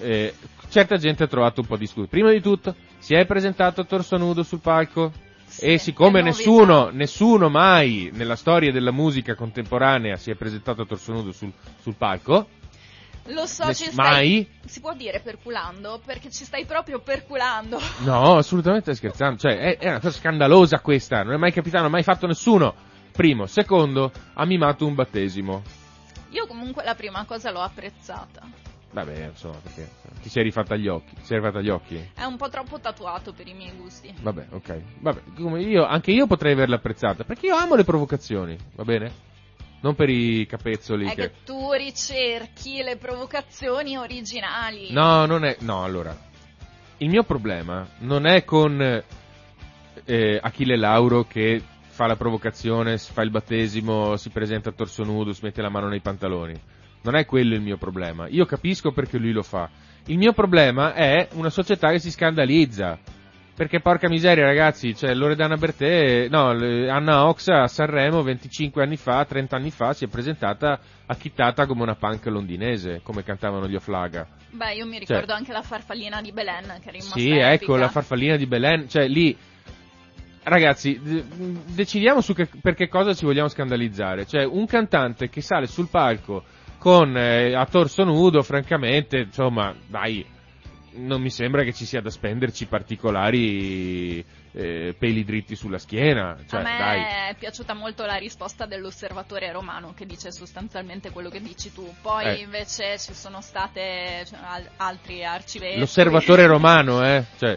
[0.00, 0.34] eh,
[0.68, 2.06] certa gente ha trovato un po' di scudo.
[2.06, 5.12] Prima di tutto, si è presentato a torso nudo sul palco.
[5.60, 11.10] E siccome nessuno, nessuno mai nella storia della musica contemporanea si è presentato a torso
[11.12, 11.50] nudo sul,
[11.80, 12.48] sul palco,
[13.26, 13.94] Lo so, ness- ci stai...
[13.94, 16.00] mai, Si può dire perculando?
[16.04, 17.78] Perché ci stai proprio perculando.
[18.04, 19.38] No, assolutamente scherzando.
[19.38, 21.22] Cioè, è, è una cosa scandalosa questa.
[21.22, 22.74] Non è mai capitato, non ha mai fatto nessuno.
[23.12, 23.46] Primo.
[23.46, 25.62] Secondo, ha mimato un battesimo.
[26.30, 28.42] Io comunque la prima cosa l'ho apprezzata.
[28.90, 29.86] Vabbè, insomma, perché
[30.22, 31.14] ti sei rifatta gli occhi.
[31.16, 32.10] Ti sei rifatta gli occhi?
[32.14, 34.12] È un po' troppo tatuato per i miei gusti.
[34.20, 34.80] Vabbè, ok.
[35.00, 39.12] Vabbè, come io, anche io potrei averla apprezzata, perché io amo le provocazioni, va bene?
[39.80, 44.92] Non per i capezzoli È che tu ricerchi le provocazioni originali.
[44.92, 45.56] No, non è...
[45.60, 46.16] No, allora.
[46.96, 48.80] Il mio problema non è con
[50.04, 55.32] eh, Achille Lauro che fa la provocazione, fa il battesimo, si presenta a torso nudo,
[55.32, 56.54] si mette la mano nei pantaloni.
[57.02, 58.26] Non è quello il mio problema.
[58.28, 59.68] Io capisco perché lui lo fa.
[60.06, 62.98] Il mio problema è una società che si scandalizza.
[63.58, 69.24] Perché porca miseria ragazzi, cioè Loredana Bertè, no, Anna Oxa a Sanremo 25 anni fa,
[69.24, 74.28] 30 anni fa si è presentata acchittata come una punk londinese, come cantavano gli Oflaga.
[74.52, 77.50] Beh, io mi ricordo anche la farfallina di Belen che è rimasta Sì, epica.
[77.50, 79.36] ecco, la farfallina di Belen, cioè lì
[80.44, 80.96] ragazzi,
[81.66, 84.24] decidiamo su che, per che cosa ci vogliamo scandalizzare.
[84.24, 86.44] Cioè, un cantante che sale sul palco
[86.78, 90.24] con eh, a torso nudo, francamente, insomma, dai,
[90.92, 96.36] non mi sembra che ci sia da spenderci particolari eh, peli dritti sulla schiena.
[96.48, 97.00] Cioè, a me dai.
[97.30, 101.92] è piaciuta molto la risposta dell'osservatore romano che dice sostanzialmente quello che dici tu.
[102.02, 102.34] Poi Eh.
[102.42, 105.80] invece ci sono state cioè, al- altri arcivescovi.
[105.80, 107.24] L'osservatore romano, eh.
[107.38, 107.56] Cioè.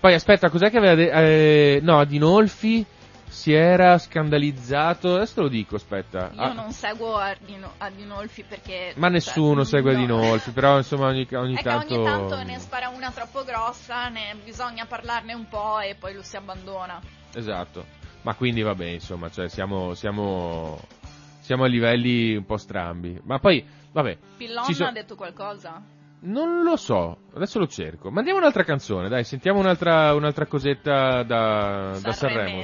[0.00, 1.16] Poi aspetta, cos'è che aveva detto?
[1.16, 2.84] Eh, no, Adinolfi
[3.28, 5.14] si era scandalizzato.
[5.16, 6.30] Adesso lo dico, aspetta.
[6.32, 8.92] Io Ah, non seguo Ardino- Adinolfi perché...
[8.96, 9.98] Ma nessuno cioè, segue no.
[9.98, 11.94] Adinolfi, però insomma ogni, ogni che tanto...
[11.94, 16.22] ogni tanto ne spara una troppo grossa, ne bisogna parlarne un po' e poi lo
[16.22, 17.00] si abbandona.
[17.34, 17.84] Esatto.
[18.22, 20.80] Ma quindi vabbè, insomma, cioè siamo, siamo,
[21.40, 23.20] siamo a livelli un po' strambi.
[23.24, 25.80] Ma poi, vabbè, Pillon so- ha detto qualcosa?
[26.18, 28.10] non lo so, adesso lo cerco.
[28.10, 32.62] Mandiamo un'altra canzone, dai, sentiamo un'altra, un'altra cosetta da, da Sanremo.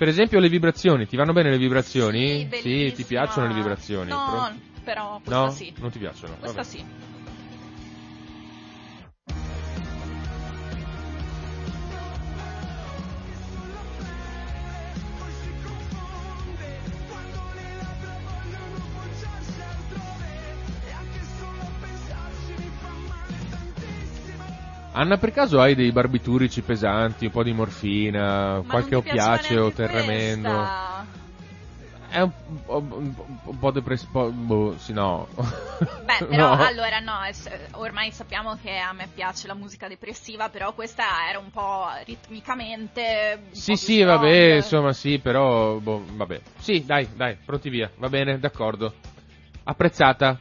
[0.00, 2.38] Per esempio le vibrazioni, ti vanno bene le vibrazioni?
[2.38, 2.94] Sì, bellissima.
[2.94, 4.08] ti piacciono le vibrazioni?
[4.08, 5.50] No, Pro- però questa no?
[5.50, 5.74] sì.
[5.76, 6.36] Non ti piacciono?
[6.36, 6.70] Questa Vabbè.
[6.70, 6.84] sì.
[25.00, 29.72] Anna, per caso hai dei barbiturici pesanti, un po' di morfina, Ma qualche oppiaceo neanche
[29.72, 30.50] tremendo?
[30.50, 31.06] questa.
[32.10, 32.30] È un,
[32.66, 35.26] un, un- po' depressivo, boh, sì no.
[36.04, 36.56] Beh, però No.
[36.58, 37.14] allora no,
[37.78, 43.40] ormai sappiamo che a me piace la musica depressiva, però questa era un po' ritmicamente.
[43.42, 46.40] un Sì, po' sì, vabbè, insomma, sì, però, boh, vabbè.
[46.58, 48.92] Sì, dai, dai, pronti via, va bene, d'accordo.
[49.64, 50.38] Apprezzata?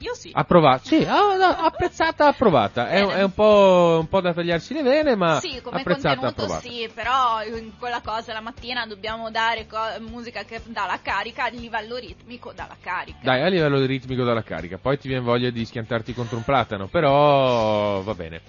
[0.00, 0.30] Io sì.
[0.34, 0.82] Approvata?
[0.84, 2.88] Sì, ah, no, apprezzata, approvata.
[2.88, 6.42] È, è un, po', un po' da tagliarsi le vene, ma Sì, come apprezzata, contenuto
[6.42, 6.68] approvata.
[6.68, 11.44] sì, però in quella cosa la mattina dobbiamo dare co- musica che dà la carica,
[11.44, 13.18] a livello ritmico dà la carica.
[13.22, 16.88] Dai, a livello ritmico dalla carica, poi ti viene voglia di schiantarti contro un platano,
[16.88, 18.40] però va bene.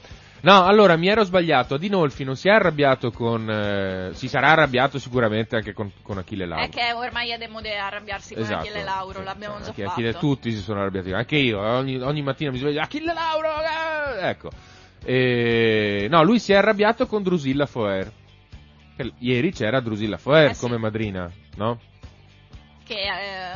[0.41, 1.73] No, allora mi ero sbagliato.
[1.75, 3.49] Adinolfi non si è arrabbiato con.
[3.49, 6.63] eh, si sarà arrabbiato sicuramente anche con, con Achille Lauro.
[6.65, 8.61] È che ormai è demode arrabbiarsi con Esatto.
[8.61, 9.91] Achille Lauro, Sì, l'abbiamo cioè, già anche fatto.
[9.93, 11.11] Achille, tutti si sono arrabbiati.
[11.11, 12.81] Anche io, eh, ogni, ogni mattina mi sveglio.
[12.81, 13.49] Achille Lauro!
[14.19, 14.49] eh!" Ecco.
[15.03, 18.11] E, no, lui si è arrabbiato con Drusilla Foer.
[19.19, 20.59] Ieri c'era Drusilla Foer Eh sì.
[20.61, 21.79] come madrina, no?
[22.83, 23.46] Che ehm,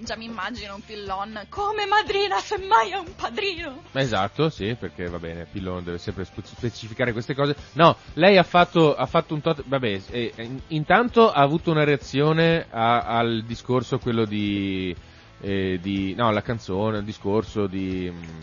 [0.00, 3.82] già mi immagino un pillon come madrina, semmai è un padrino.
[3.92, 7.54] Esatto, sì, perché va bene, Pillon deve sempre spe- specificare queste cose.
[7.74, 9.62] No, lei ha fatto, ha fatto un tot...
[9.66, 14.94] Vabbè, eh, in- intanto ha avuto una reazione a- al discorso, quello di,
[15.40, 16.14] eh, di...
[16.14, 18.10] No, la canzone, il discorso di...
[18.12, 18.40] mm,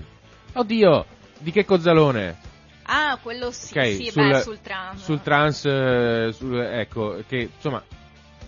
[0.54, 1.06] Oddio,
[1.40, 2.46] di che Cozzalone?
[2.90, 5.04] Ah, quello sì, Ok, sì, sul- beh, sul trans.
[5.04, 7.84] Sul trans, eh, sul- ecco, che insomma,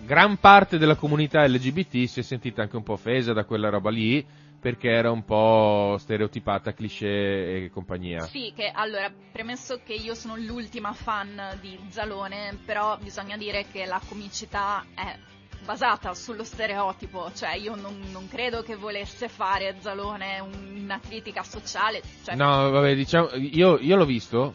[0.05, 3.89] gran parte della comunità LGBT si è sentita anche un po' offesa da quella roba
[3.89, 4.25] lì,
[4.59, 8.21] perché era un po' stereotipata, cliché e compagnia.
[8.21, 13.85] Sì, che allora, premesso che io sono l'ultima fan di Zalone, però bisogna dire che
[13.85, 15.17] la comicità è
[15.63, 22.01] basata sullo stereotipo, cioè io non, non credo che volesse fare Zalone una critica sociale,
[22.23, 24.53] cioè, No, vabbè, diciamo, io, io l'ho visto,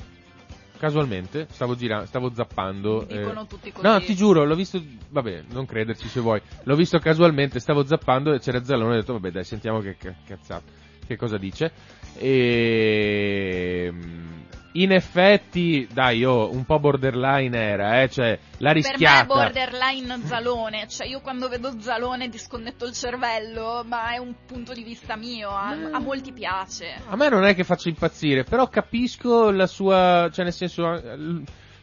[0.85, 3.09] casualmente, stavo girando, stavo zappando.
[3.09, 3.87] eh, dicono tutti così.
[3.87, 8.35] No, ti giuro, l'ho visto, vabbè, non crederci se vuoi, l'ho visto casualmente, stavo zappando
[8.35, 10.65] e c'era Zalone e ho detto, vabbè dai, sentiamo che cazzato,
[11.07, 11.73] che cosa dice.
[12.17, 13.93] E...
[14.77, 19.25] In effetti, dai, oh, un po' borderline era, eh, cioè, la Per me è rischiata.
[19.25, 24.83] borderline Zalone, cioè io quando vedo Zalone disconnetto il cervello, ma è un punto di
[24.83, 26.93] vista mio, a, a molti piace.
[27.07, 31.01] A me non è che faccia impazzire, però capisco la sua, cioè nel senso,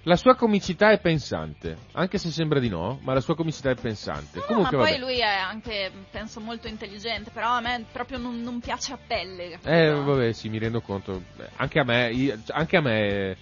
[0.03, 3.75] la sua comicità è pensante, anche se sembra di no, ma la sua comicità è
[3.75, 4.39] pensante.
[4.39, 5.03] No, Comunque, ma poi vabbè.
[5.03, 9.49] lui è anche, penso, molto intelligente, però a me proprio non, non piace a pelle.
[9.51, 9.69] capito?
[9.69, 11.21] Eh, vabbè, sì, mi rendo conto.
[11.35, 13.37] Beh, Anche a me, io- anche a me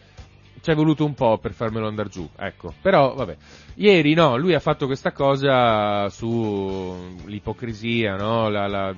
[0.62, 2.74] ci è voluto un po' per farmelo andare giù, ecco.
[2.82, 3.38] Però, vabbè.
[3.76, 8.49] Ieri, no, lui ha fatto questa cosa sull'ipocrisia, no?
[8.49, 8.93] La, la-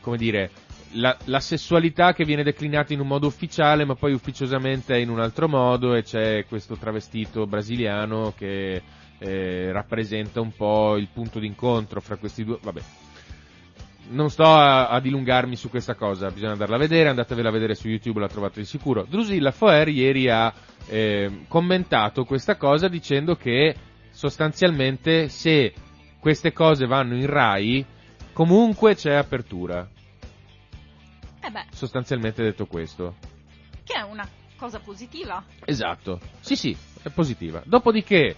[0.00, 0.50] come dire,
[0.92, 5.10] la, la sessualità che viene declinata in un modo ufficiale, ma poi ufficiosamente è in
[5.10, 8.82] un altro modo, e c'è questo travestito brasiliano che
[9.18, 12.58] eh, rappresenta un po' il punto d'incontro fra questi due.
[12.62, 12.80] Vabbè,
[14.10, 17.74] non sto a, a dilungarmi su questa cosa, bisogna andarla a vedere, andatevela a vedere
[17.74, 19.04] su YouTube, la trovate di sicuro.
[19.08, 20.52] Drusilla Foer ieri ha
[20.86, 23.74] eh, commentato questa cosa dicendo che
[24.10, 25.74] sostanzialmente se
[26.18, 27.84] queste cose vanno in Rai,
[28.32, 29.86] comunque c'è apertura.
[31.40, 33.14] Eh beh, Sostanzialmente detto questo.
[33.84, 34.26] che è una
[34.56, 35.42] cosa positiva.
[35.64, 36.20] Esatto.
[36.40, 37.62] Sì, sì, è positiva.
[37.64, 38.34] Dopodiché,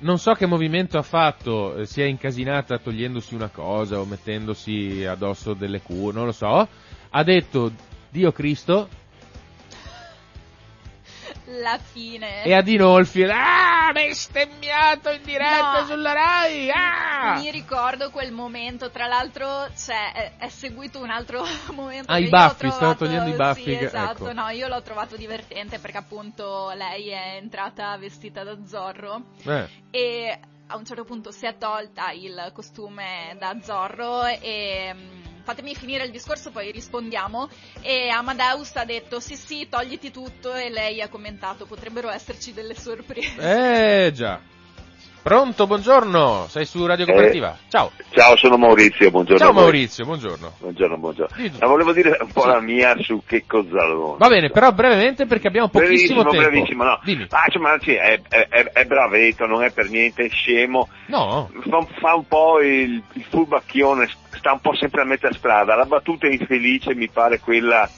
[0.00, 5.04] non so che movimento ha fatto, eh, si è incasinata togliendosi una cosa o mettendosi
[5.04, 6.66] addosso delle Q, non lo so.
[7.10, 7.72] Ha detto
[8.10, 8.88] Dio Cristo
[11.46, 12.42] La fine.
[12.42, 15.86] e a Dinolfi, ah, bestemmiato in diretta No.
[15.86, 17.34] sulla Rai, ah!
[17.38, 22.10] Mi ricordo quel momento, tra l'altro c'è, è, è seguito un altro momento.
[22.10, 24.32] Ah, i baffi, stavo togliendo i baffi Sì, esatto, ecco.
[24.32, 30.38] no, io l'ho trovato divertente perché appunto lei è entrata vestita da Zorro Eh, e
[30.68, 36.04] a un certo punto si è tolta il costume da Zorro e mm, fatemi finire
[36.04, 37.48] il discorso poi rispondiamo
[37.82, 42.74] e Amadeus ha detto sì sì togliti tutto e lei ha commentato potrebbero esserci delle
[42.74, 44.40] sorprese eh già.
[45.22, 47.56] Pronto, buongiorno, sei su Radio Cooperativa.
[47.70, 47.92] Ciao.
[48.10, 49.42] Ciao, sono Maurizio, buongiorno.
[49.42, 49.54] Ciao.
[49.54, 50.52] Maurizio, buongiorno.
[50.58, 51.34] Buongiorno, buongiorno.
[51.60, 52.48] Ma volevo dire un po' Sì.
[52.48, 53.86] la mia su che cosa
[54.18, 56.46] Va bene, però brevemente perché abbiamo pochissimo Brevissimo, tempo.
[56.50, 57.00] brevissimo, no.
[57.04, 57.26] Dimmi.
[57.30, 60.90] Ah, cioè, ma sì, è, è- è- è bravetto, non è per niente scemo.
[61.06, 61.50] No.
[61.70, 64.06] Fa, fa un po' il, il furbacchione,
[64.44, 65.74] sta un po' sempre a metà strada.
[65.74, 67.88] La battuta infelice mi pare quella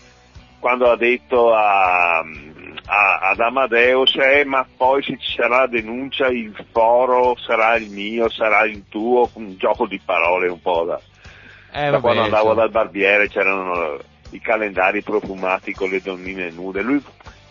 [0.60, 6.54] quando ha detto a, a- ad Amadeus, eh, ma poi se ci sarà denuncia il
[6.70, 11.00] foro sarà il mio, sarà il tuo, un gioco di parole un po' da,
[11.72, 12.60] Eh, da vabbè, quando andavo insomma.
[12.62, 13.98] dal barbiere c'erano
[14.30, 16.82] i calendari profumati con le donnine nude.
[16.82, 17.02] Lui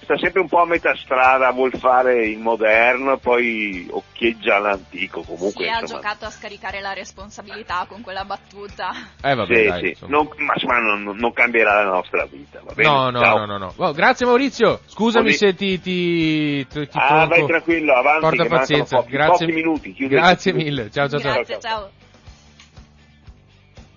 [0.05, 5.21] sta sempre un po' a metà strada, vuol fare il moderno, poi occhieggia l'antico.
[5.23, 8.91] Comunque, Sì, ha insomma, giocato a scaricare la responsabilità con quella battuta.
[9.21, 10.05] Eh, vabbè, sì, dai, sì.
[10.07, 12.61] Non, ma insomma, non, non cambierà la nostra vita.
[12.63, 12.87] Va bene?
[12.89, 13.37] No, no, Ciao.
[13.39, 13.73] no, no, no.
[13.75, 18.45] Oh, grazie Maurizio, scusami Buoni- se ti, ti, ti, ti Ah, vai tranquillo, avanti, Porta
[18.45, 21.33] pazienza, pochi- grazie, pochi minuti, grazie mille, ciao ciao ciao.
[21.33, 21.89] Grazie, ciao.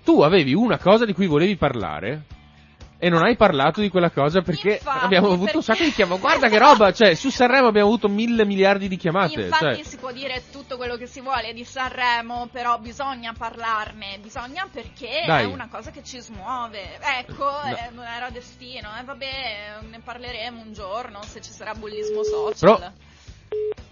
[0.04, 2.22] Tu avevi una cosa di cui volevi parlare
[3.00, 5.92] e non hai parlato di quella cosa perché Infatti, abbiamo avuto perché- un sacco di
[5.92, 6.20] chiamate.
[6.20, 9.42] Guarda che roba, cioè su Sanremo abbiamo avuto mille miliardi di chiamate.
[9.42, 9.84] Infatti cioè.
[9.84, 15.22] si può dire tutto quello che si vuole di Sanremo, però bisogna parlarne, bisogna perché
[15.26, 15.44] Dai.
[15.44, 16.98] è una cosa che ci smuove.
[17.20, 17.76] Ecco, No.
[17.76, 22.76] eh, non era destino, e vabbè, ne parleremo un giorno se ci sarà bullismo social.
[22.78, 22.92] Però-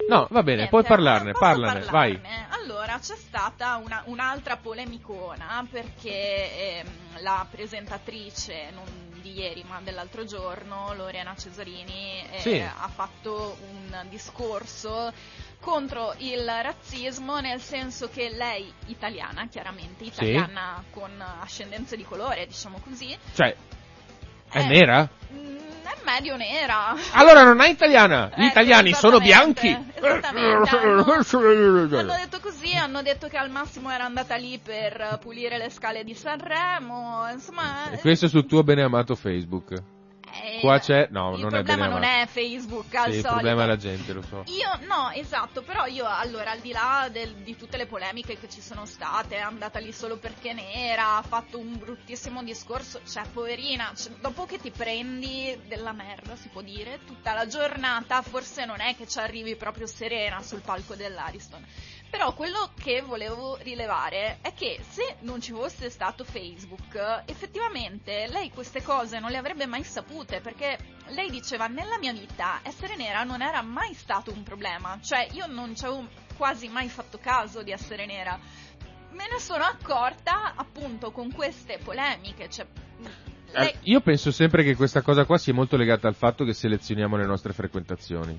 [0.09, 2.13] No, va bene, Niente, puoi parlarne, posso parlane, vai.
[2.19, 2.47] parlarne?
[2.51, 6.89] Allora, c'è stata una- un'altra polemicona perché ehm,
[7.23, 8.85] la presentatrice, non
[9.21, 12.59] di ieri ma dell'altro giorno, Lorena Cesarini, eh, Sì.
[12.61, 15.13] ha fatto un discorso
[15.59, 22.79] contro il razzismo nel senso che lei, italiana, chiaramente, italiana con ascendenze di colore, diciamo
[22.79, 23.57] così, Cioè,
[24.51, 24.67] è Eh.
[24.67, 25.09] nera?
[25.33, 25.66] mm,
[26.01, 26.95] è medio nera.
[27.13, 29.69] Allora non è italiana, gli Ecco, italiani sono bianchi.
[29.69, 35.59] hanno- Hanno detto così, hanno detto che al massimo era andata lì per eh, pulire
[35.59, 37.91] le scale di Sanremo, insomma...
[37.91, 39.83] E questo sul tuo beneamato Facebook.
[40.43, 43.29] Eh, Qua c'è, no, il non è problema non è Facebook, al Sì, il solito.
[43.33, 44.45] problema è la gente, lo so.
[44.47, 48.49] Io, no, esatto, però io, allora, al di là del- di tutte le polemiche che
[48.49, 53.25] ci sono state, è andata lì solo perché nera, ha fatto un bruttissimo discorso, cioè,
[53.33, 58.65] poverina, cioè, dopo che ti prendi della merda, si può dire, tutta la giornata, forse
[58.65, 61.65] non è che ci arrivi proprio serena sul palco dell'Ariston.
[62.11, 68.51] Però quello che volevo rilevare è che se non ci fosse stato Facebook, effettivamente lei
[68.51, 70.79] queste cose non le avrebbe mai sapute perché
[71.09, 75.47] lei diceva nella mia vita essere nera non era mai stato un problema, cioè io
[75.47, 78.39] non ci avevo quasi mai fatto caso di essere nera.
[79.11, 82.67] Me ne sono accorta appunto con queste polemiche, cioè
[83.53, 86.53] lei- Eh, Io penso sempre che questa cosa qua sia molto legata al fatto che
[86.55, 88.39] selezioniamo le nostre frequentazioni.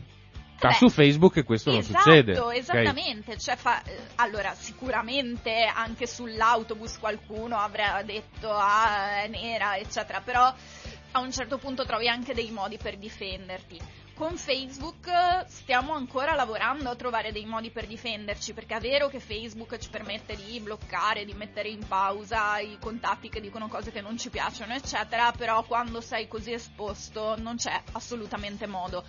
[0.60, 2.40] Beh, su Facebook questo non esatto, succede.
[2.40, 2.56] ok?
[2.56, 10.22] Esattamente, cioè fa- eh, allora sicuramente anche sull'autobus qualcuno avrà detto ah è nera eccetera,
[10.22, 10.52] però
[11.12, 13.80] a un certo punto trovi anche dei modi per difenderti.
[14.18, 19.10] con Facebook eh, stiamo ancora lavorando a trovare dei modi per difenderci, perché è vero
[19.10, 23.92] che Facebook ci permette di bloccare, di mettere in pausa i contatti che dicono cose
[23.92, 29.06] che non ci piacciono, eccetera, però quando sei così esposto non c'è assolutamente modo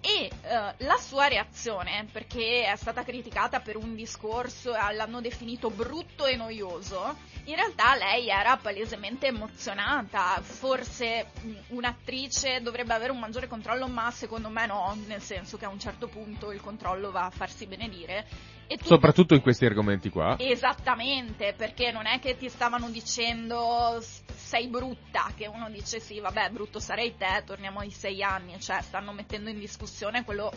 [0.00, 5.70] e uh, la sua reazione, perché è stata criticata per un discorso e l'hanno definito
[5.70, 11.30] brutto e noioso, in realtà lei era palesemente emozionata, forse
[11.68, 15.78] un'attrice dovrebbe avere un maggiore controllo, ma secondo me no, nel senso che a un
[15.78, 18.26] certo punto il controllo va a farsi benedire
[18.76, 18.84] tu...
[18.84, 20.36] Soprattutto in questi argomenti qua.
[20.38, 24.02] Esattamente, perché non è che ti stavano dicendo
[24.34, 28.82] sei brutta, che uno dice sì, vabbè, brutto sarei te, torniamo ai sei anni, cioè
[28.82, 30.52] stanno mettendo in discussione quello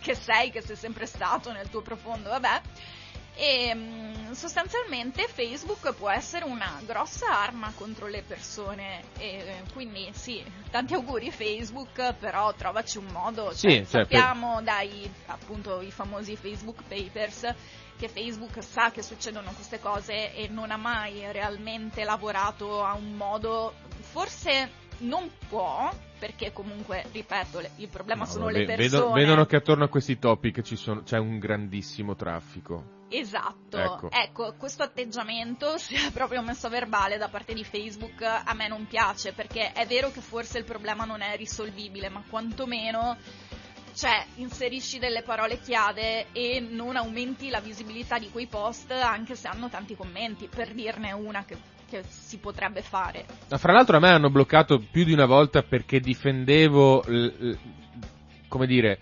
[0.00, 2.60] che sei, che sei sempre stato nel tuo profondo, vabbè
[3.36, 10.42] e mm, sostanzialmente Facebook può essere una grossa arma contro le persone e quindi sì,
[10.70, 14.64] tanti auguri Facebook, però trovaci un modo, cioè, sì, cioè, sappiamo per...
[14.64, 17.54] dai appunto i famosi Facebook Papers
[17.96, 23.14] che Facebook sa che succedono queste cose e non ha mai realmente lavorato a un
[23.14, 28.88] modo forse non può, perché comunque, ripeto, il problema no, sono le persone.
[28.88, 32.93] Vedo, vedono che attorno a questi topic sono, c'è un grandissimo traffico.
[33.08, 34.10] Esatto, ecco.
[34.10, 34.54] ecco.
[34.58, 39.32] questo atteggiamento, sia proprio messo a verbale da parte di Facebook, a me non piace,
[39.32, 43.16] perché è vero che forse il problema non è risolvibile, ma quantomeno
[43.94, 49.46] cioè inserisci delle parole chiave e non aumenti la visibilità di quei post anche se
[49.46, 51.56] hanno tanti commenti, per dirne una che
[51.94, 53.26] che si potrebbe fare.
[53.48, 57.04] Fra l'altro a me hanno bloccato più di una volta perché difendevo,
[58.48, 58.98] come dire,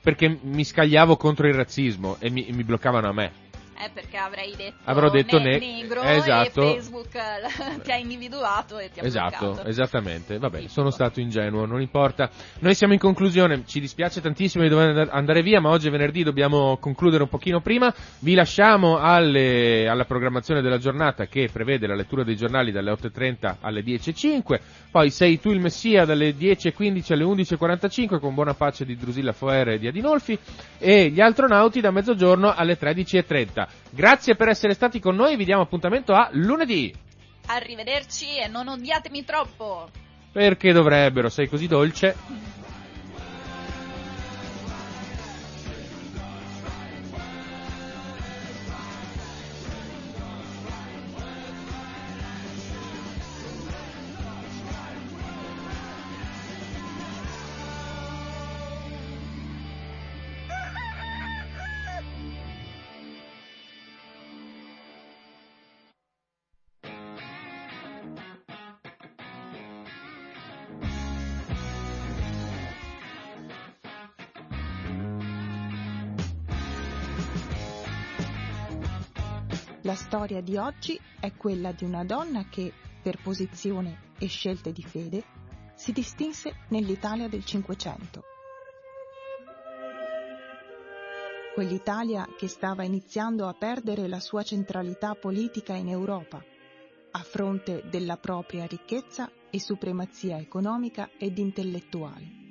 [0.00, 3.32] perché mi scagliavo contro il razzismo e mi, e mi bloccavano a me
[3.78, 6.62] eh, perché avrei detto, Avrò detto ne- ne- negro esatto.
[6.62, 7.10] e Facebook
[7.82, 9.68] ti ha individuato e ti ha esatto, bloccato.
[9.68, 10.72] Esattamente, vabbè, Tipico.
[10.72, 12.30] sono stato ingenuo, non importa.
[12.60, 16.22] Noi siamo in conclusione, ci dispiace tantissimo di dover andare via, ma oggi è venerdì,
[16.22, 17.92] dobbiamo concludere un pochino prima.
[18.20, 23.56] Vi lasciamo alle, alla programmazione della giornata che prevede la lettura dei giornali dalle 8.30
[23.60, 28.96] alle 10.05, poi sei tu il Messia dalle 10.15 alle 11.45 con buona pace di
[28.96, 30.38] Drusilla Foere e di Adinolfi
[30.78, 33.65] e gli astronauti da mezzogiorno alle 13.30.
[33.90, 36.94] Grazie per essere stati con noi, vi diamo appuntamento a lunedì.
[37.46, 39.88] Arrivederci e non odiatemi troppo.
[40.32, 42.14] Perché dovrebbero, sei così dolce.
[80.26, 85.22] Storia di oggi è quella di una donna che, per posizione e scelte di fede,
[85.76, 88.24] si distinse nell'Italia del Cinquecento.
[91.54, 96.42] Quell'Italia che stava iniziando a perdere la sua centralità politica in Europa,
[97.12, 102.45] a fronte della propria ricchezza e supremazia economica ed intellettuale.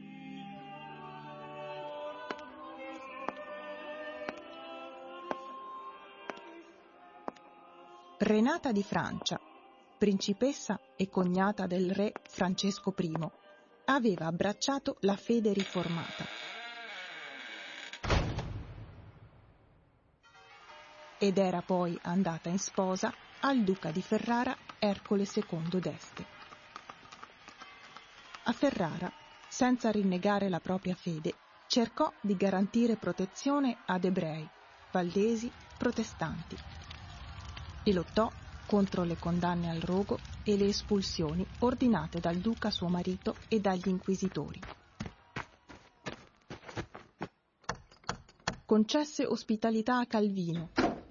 [8.18, 9.38] Renata di Francia,
[9.98, 13.12] principessa e cognata del re Francesco I,
[13.88, 16.24] aveva abbracciato la fede riformata.
[21.20, 23.12] Ed era poi andata in sposa
[23.42, 26.26] al duca di Ferrara Ercole II d'Este.
[28.46, 29.12] A Ferrara,
[29.50, 31.34] senza rinnegare la propria fede,
[31.68, 34.48] cercò di garantire protezione ad ebrei,
[34.94, 36.58] valdesi, protestanti
[37.88, 38.32] e lottò
[38.66, 43.88] contro le condanne al rogo e le espulsioni ordinate dal duca suo marito e dagli
[43.88, 44.60] inquisitori.
[48.66, 50.70] Concesse ospitalità a Calvino,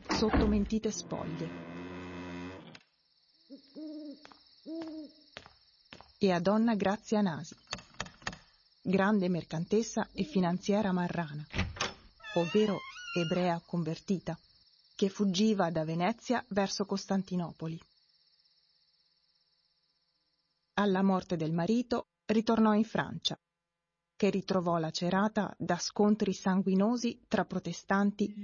[0.09, 1.49] sotto mentite spoglie.
[6.19, 7.55] E a donna Grazia Nasi,
[8.83, 11.47] grande mercantessa e finanziera marrana,
[12.35, 12.79] ovvero
[13.17, 14.37] ebrea convertita
[15.05, 17.79] che fuggiva da Venezia verso Costantinopoli.
[20.79, 23.39] Alla morte del marito ritornò in Francia,
[24.17, 28.35] che ritrovò lacerata da scontri sanguinosi tra protestanti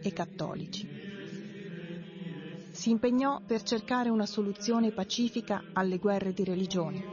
[0.00, 0.88] e cattolici.
[2.72, 7.08] Si impegnò per cercare una soluzione pacifica alle guerre di religione.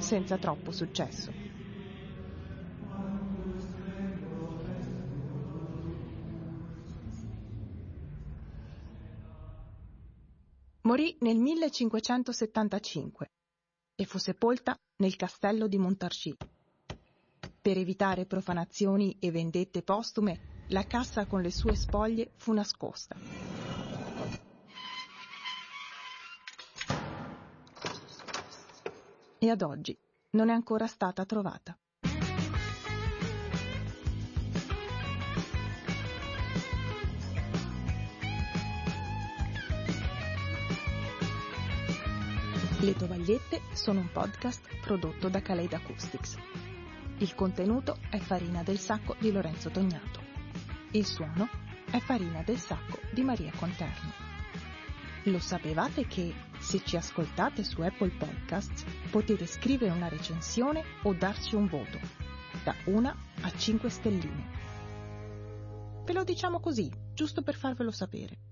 [0.00, 1.49] senza troppo successo.
[10.90, 13.30] Morì nel 1575
[13.94, 16.34] e fu sepolta nel castello di Montargis.
[17.62, 23.14] Per evitare profanazioni e vendette postume, la cassa con le sue spoglie fu nascosta.
[29.38, 29.96] E ad oggi
[30.30, 31.78] non è ancora stata trovata.
[42.82, 46.38] Le tovagliette sono un podcast prodotto da Kaleid Acoustics.
[47.18, 50.22] Il contenuto è Farina del Sacco di Lorenzo Tognato.
[50.92, 51.46] Il suono
[51.90, 54.12] è Farina del Sacco di Maria Conterno.
[55.24, 61.56] Lo sapevate che se ci ascoltate su Apple Podcasts potete scrivere una recensione o darci
[61.56, 61.98] un voto,
[62.64, 64.50] da 1 a 5 stelline.
[66.06, 68.49] Ve lo diciamo così, giusto per farvelo sapere.